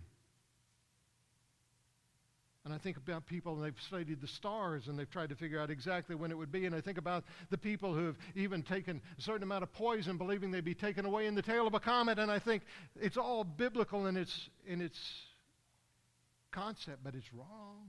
And 2.65 2.73
I 2.73 2.79
think 2.79 2.97
about 2.97 3.27
people, 3.27 3.55
and 3.55 3.65
they've 3.65 3.83
studied 3.89 4.21
the 4.21 4.29
stars, 4.29 4.87
and 4.87 4.97
they've 4.97 5.11
tried 5.11 5.31
to 5.31 5.35
figure 5.35 5.61
out 5.61 5.69
exactly 5.69 6.15
when 6.15 6.31
it 6.31 6.39
would 6.39 6.53
be. 6.53 6.65
And 6.65 6.75
I 6.75 6.81
think 6.81 6.97
about 6.97 7.25
the 7.51 7.59
people 7.59 7.93
who 7.93 8.07
have 8.07 8.17
even 8.37 8.63
taken 8.63 9.01
a 9.19 9.21
certain 9.21 9.43
amount 9.43 9.65
of 9.65 9.73
poison, 9.73 10.17
believing 10.17 10.53
they'd 10.53 10.65
be 10.65 10.75
taken 10.75 11.05
away 11.05 11.27
in 11.27 11.35
the 11.35 11.43
tail 11.43 11.67
of 11.67 11.75
a 11.75 11.81
comet. 11.81 12.21
And 12.21 12.31
I 12.31 12.39
think 12.39 12.63
it's 13.01 13.17
all 13.17 13.43
biblical 13.43 14.07
in 14.07 14.17
its, 14.17 14.49
in 14.65 14.81
its 14.81 14.97
concept, 16.53 17.03
but 17.03 17.17
it's 17.17 17.33
wrong. 17.35 17.89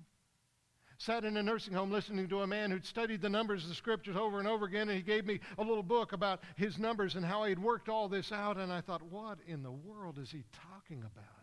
Sat 0.97 1.23
in 1.23 1.37
a 1.37 1.43
nursing 1.43 1.73
home 1.73 1.91
listening 1.91 2.27
to 2.29 2.41
a 2.41 2.47
man 2.47 2.71
who'd 2.71 2.85
studied 2.85 3.21
the 3.21 3.29
numbers 3.29 3.61
of 3.63 3.69
the 3.69 3.75
scriptures 3.75 4.15
over 4.15 4.39
and 4.39 4.47
over 4.47 4.65
again, 4.65 4.89
and 4.89 4.97
he 4.97 5.03
gave 5.03 5.25
me 5.25 5.39
a 5.59 5.61
little 5.61 5.83
book 5.83 6.13
about 6.13 6.39
his 6.55 6.79
numbers 6.79 7.13
and 7.13 7.23
how 7.25 7.43
he 7.43 7.49
had 7.49 7.61
worked 7.61 7.89
all 7.89 8.09
this 8.09 8.31
out. 8.31 8.57
And 8.57 8.71
I 8.71 8.81
thought, 8.81 9.03
what 9.03 9.37
in 9.45 9.61
the 9.61 9.71
world 9.71 10.17
is 10.17 10.31
he 10.31 10.45
talking 10.71 10.99
about? 10.99 11.42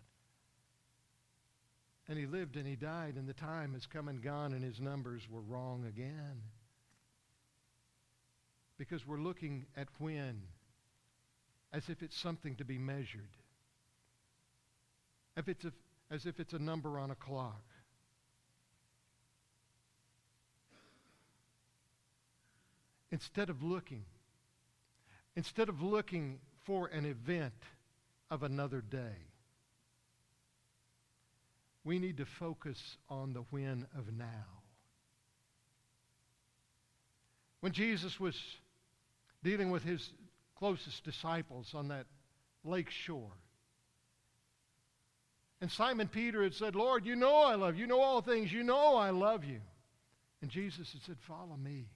And 2.11 2.18
he 2.18 2.27
lived 2.27 2.57
and 2.57 2.66
he 2.66 2.75
died, 2.75 3.14
and 3.14 3.29
the 3.29 3.33
time 3.33 3.73
has 3.75 3.87
come 3.87 4.09
and 4.09 4.20
gone, 4.20 4.53
and 4.53 4.64
his 4.64 4.81
numbers 4.81 5.23
were 5.31 5.42
wrong 5.42 5.85
again. 5.87 6.42
Because 8.77 9.07
we're 9.07 9.20
looking 9.20 9.66
at 9.77 9.87
when 10.01 10.42
as 11.73 11.88
if 11.88 12.03
it's 12.03 12.18
something 12.18 12.57
to 12.57 12.64
be 12.64 12.79
measured, 12.79 13.31
if 15.37 15.49
it's 15.49 15.64
a, 15.64 15.73
as 16.11 16.27
if 16.27 16.40
it's 16.40 16.53
a 16.53 16.59
number 16.59 16.99
on 16.99 17.12
a 17.12 17.14
clock. 17.14 17.62
Instead 23.12 23.51
of 23.51 23.62
looking, 23.62 24.05
instead 25.37 25.68
of 25.68 25.81
looking 25.81 26.40
for 26.64 26.88
an 26.88 27.07
event 27.07 27.62
of 28.33 28.42
another 28.42 28.81
day, 28.81 29.30
we 31.85 31.99
need 31.99 32.19
to 32.19 32.27
focus 32.27 32.79
on 33.09 33.33
the 33.33 33.45
when 33.51 33.87
of 33.97 34.12
now. 34.16 34.27
When 37.61 37.73
Jesus 37.73 38.19
was 38.19 38.35
dealing 39.43 39.71
with 39.71 39.83
his 39.83 40.11
closest 40.59 41.05
disciples 41.05 41.73
on 41.75 41.88
that 41.88 42.07
lake 42.64 42.90
shore, 42.90 43.33
and 45.61 45.71
Simon 45.71 46.09
Peter 46.09 46.43
had 46.43 46.55
said, 46.55 46.75
Lord, 46.75 47.05
you 47.05 47.16
know 47.16 47.37
I 47.37 47.55
love 47.55 47.75
you. 47.75 47.83
You 47.83 47.87
know 47.87 48.01
all 48.01 48.23
things. 48.23 48.51
You 48.51 48.62
know 48.62 48.97
I 48.97 49.11
love 49.11 49.45
you. 49.45 49.61
And 50.40 50.51
Jesus 50.51 50.93
had 50.93 51.03
said, 51.03 51.16
Follow 51.27 51.57
me. 51.62 51.87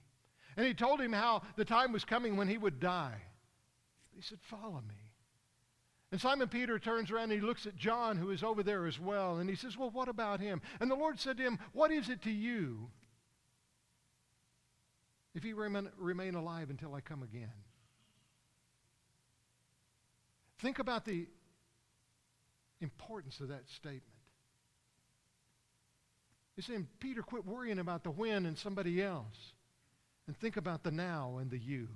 And 0.55 0.65
he 0.65 0.73
told 0.73 1.01
him 1.01 1.11
how 1.11 1.41
the 1.57 1.65
time 1.65 1.91
was 1.91 2.05
coming 2.05 2.37
when 2.37 2.47
he 2.47 2.57
would 2.57 2.79
die. 2.79 3.21
He 4.15 4.21
said, 4.21 4.37
Follow 4.49 4.83
me. 4.87 5.04
And 6.15 6.21
Simon 6.21 6.47
Peter 6.47 6.79
turns 6.79 7.11
around 7.11 7.23
and 7.23 7.41
he 7.41 7.45
looks 7.45 7.67
at 7.67 7.75
John, 7.75 8.15
who 8.15 8.31
is 8.31 8.41
over 8.41 8.63
there 8.63 8.85
as 8.85 8.97
well, 8.97 9.39
and 9.39 9.49
he 9.49 9.57
says, 9.57 9.75
Well, 9.77 9.89
what 9.89 10.07
about 10.07 10.39
him? 10.39 10.61
And 10.79 10.89
the 10.89 10.95
Lord 10.95 11.19
said 11.19 11.35
to 11.35 11.43
him, 11.43 11.59
What 11.73 11.91
is 11.91 12.07
it 12.07 12.21
to 12.21 12.31
you 12.31 12.89
if 15.33 15.43
he 15.43 15.51
remain, 15.51 15.89
remain 15.97 16.35
alive 16.35 16.69
until 16.69 16.95
I 16.95 17.01
come 17.01 17.21
again? 17.21 17.51
Think 20.61 20.79
about 20.79 21.03
the 21.03 21.27
importance 22.79 23.41
of 23.41 23.49
that 23.49 23.67
statement. 23.75 24.03
He's 26.55 26.65
saying, 26.65 26.87
Peter, 27.01 27.23
quit 27.23 27.45
worrying 27.45 27.79
about 27.79 28.05
the 28.05 28.11
when 28.11 28.45
and 28.45 28.57
somebody 28.57 29.03
else, 29.03 29.51
and 30.27 30.37
think 30.37 30.55
about 30.55 30.81
the 30.81 30.91
now 30.91 31.39
and 31.41 31.51
the 31.51 31.59
you. 31.59 31.89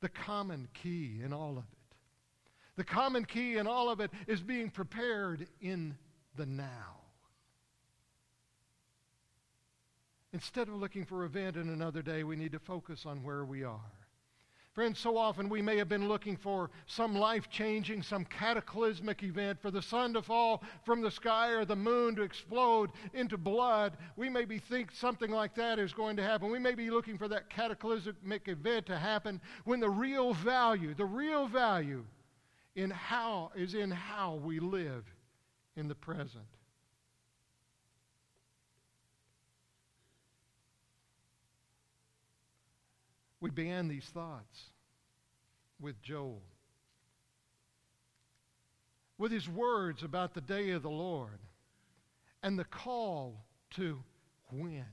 The 0.00 0.08
common 0.08 0.68
key 0.74 1.20
in 1.24 1.32
all 1.32 1.52
of 1.58 1.64
it. 1.64 1.96
The 2.76 2.84
common 2.84 3.24
key 3.24 3.56
in 3.56 3.66
all 3.66 3.90
of 3.90 4.00
it 4.00 4.10
is 4.26 4.40
being 4.40 4.70
prepared 4.70 5.48
in 5.60 5.96
the 6.36 6.46
now. 6.46 6.98
Instead 10.32 10.68
of 10.68 10.74
looking 10.74 11.04
for 11.04 11.24
event 11.24 11.56
in 11.56 11.68
another 11.70 12.02
day, 12.02 12.22
we 12.22 12.36
need 12.36 12.52
to 12.52 12.58
focus 12.58 13.06
on 13.06 13.24
where 13.24 13.44
we 13.44 13.64
are. 13.64 13.97
Friends, 14.78 15.00
so 15.00 15.16
often 15.16 15.48
we 15.48 15.60
may 15.60 15.76
have 15.76 15.88
been 15.88 16.06
looking 16.06 16.36
for 16.36 16.70
some 16.86 17.16
life 17.16 17.50
changing, 17.50 18.00
some 18.00 18.24
cataclysmic 18.24 19.24
event, 19.24 19.60
for 19.60 19.72
the 19.72 19.82
sun 19.82 20.12
to 20.12 20.22
fall 20.22 20.62
from 20.84 21.02
the 21.02 21.10
sky 21.10 21.48
or 21.48 21.64
the 21.64 21.74
moon 21.74 22.14
to 22.14 22.22
explode 22.22 22.92
into 23.12 23.36
blood. 23.36 23.96
We 24.14 24.28
maybe 24.28 24.60
think 24.60 24.92
something 24.92 25.32
like 25.32 25.56
that 25.56 25.80
is 25.80 25.92
going 25.92 26.14
to 26.18 26.22
happen. 26.22 26.52
We 26.52 26.60
may 26.60 26.76
be 26.76 26.90
looking 26.90 27.18
for 27.18 27.26
that 27.26 27.50
cataclysmic 27.50 28.46
event 28.46 28.86
to 28.86 28.96
happen 28.96 29.40
when 29.64 29.80
the 29.80 29.90
real 29.90 30.32
value, 30.32 30.94
the 30.94 31.04
real 31.04 31.48
value 31.48 32.04
in 32.76 32.90
how 32.90 33.50
is 33.56 33.74
in 33.74 33.90
how 33.90 34.36
we 34.44 34.60
live 34.60 35.04
in 35.74 35.88
the 35.88 35.96
present. 35.96 36.46
We 43.40 43.50
began 43.50 43.88
these 43.88 44.04
thoughts 44.04 44.58
with 45.80 46.00
Joel. 46.02 46.42
With 49.16 49.32
his 49.32 49.48
words 49.48 50.02
about 50.02 50.34
the 50.34 50.40
day 50.40 50.70
of 50.70 50.82
the 50.82 50.90
Lord 50.90 51.38
and 52.42 52.58
the 52.58 52.64
call 52.64 53.44
to 53.76 53.98
win. 54.52 54.84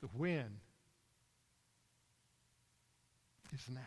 The 0.00 0.08
win 0.16 0.46
is 3.52 3.60
now. 3.68 3.80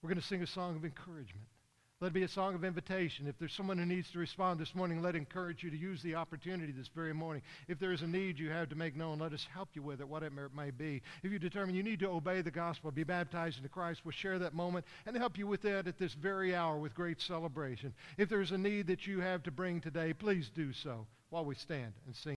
We're 0.00 0.08
going 0.08 0.20
to 0.20 0.26
sing 0.26 0.42
a 0.42 0.46
song 0.46 0.76
of 0.76 0.84
encouragement. 0.84 1.46
Let 2.02 2.08
it 2.08 2.14
be 2.14 2.24
a 2.24 2.28
song 2.28 2.56
of 2.56 2.64
invitation. 2.64 3.28
If 3.28 3.38
there's 3.38 3.52
someone 3.52 3.78
who 3.78 3.86
needs 3.86 4.10
to 4.10 4.18
respond 4.18 4.58
this 4.58 4.74
morning, 4.74 5.00
let 5.00 5.14
encourage 5.14 5.62
you 5.62 5.70
to 5.70 5.76
use 5.76 6.02
the 6.02 6.16
opportunity 6.16 6.72
this 6.72 6.88
very 6.88 7.14
morning. 7.14 7.42
If 7.68 7.78
there 7.78 7.92
is 7.92 8.02
a 8.02 8.08
need 8.08 8.40
you 8.40 8.50
have 8.50 8.68
to 8.70 8.74
make 8.74 8.96
known, 8.96 9.20
let 9.20 9.32
us 9.32 9.46
help 9.54 9.68
you 9.74 9.82
with 9.82 10.00
it, 10.00 10.08
whatever 10.08 10.46
it 10.46 10.52
may 10.52 10.72
be. 10.72 11.00
If 11.22 11.30
you 11.30 11.38
determine 11.38 11.76
you 11.76 11.84
need 11.84 12.00
to 12.00 12.10
obey 12.10 12.42
the 12.42 12.50
gospel, 12.50 12.90
be 12.90 13.04
baptized 13.04 13.58
into 13.58 13.68
Christ, 13.68 14.00
we'll 14.02 14.10
share 14.10 14.40
that 14.40 14.52
moment 14.52 14.84
and 15.06 15.16
help 15.16 15.38
you 15.38 15.46
with 15.46 15.62
that 15.62 15.86
at 15.86 15.96
this 15.96 16.14
very 16.14 16.56
hour 16.56 16.76
with 16.76 16.92
great 16.92 17.20
celebration. 17.20 17.94
If 18.18 18.28
there's 18.28 18.50
a 18.50 18.58
need 18.58 18.88
that 18.88 19.06
you 19.06 19.20
have 19.20 19.44
to 19.44 19.52
bring 19.52 19.80
today, 19.80 20.12
please 20.12 20.50
do 20.52 20.72
so 20.72 21.06
while 21.30 21.44
we 21.44 21.54
stand 21.54 21.92
and 22.06 22.16
sing. 22.16 22.30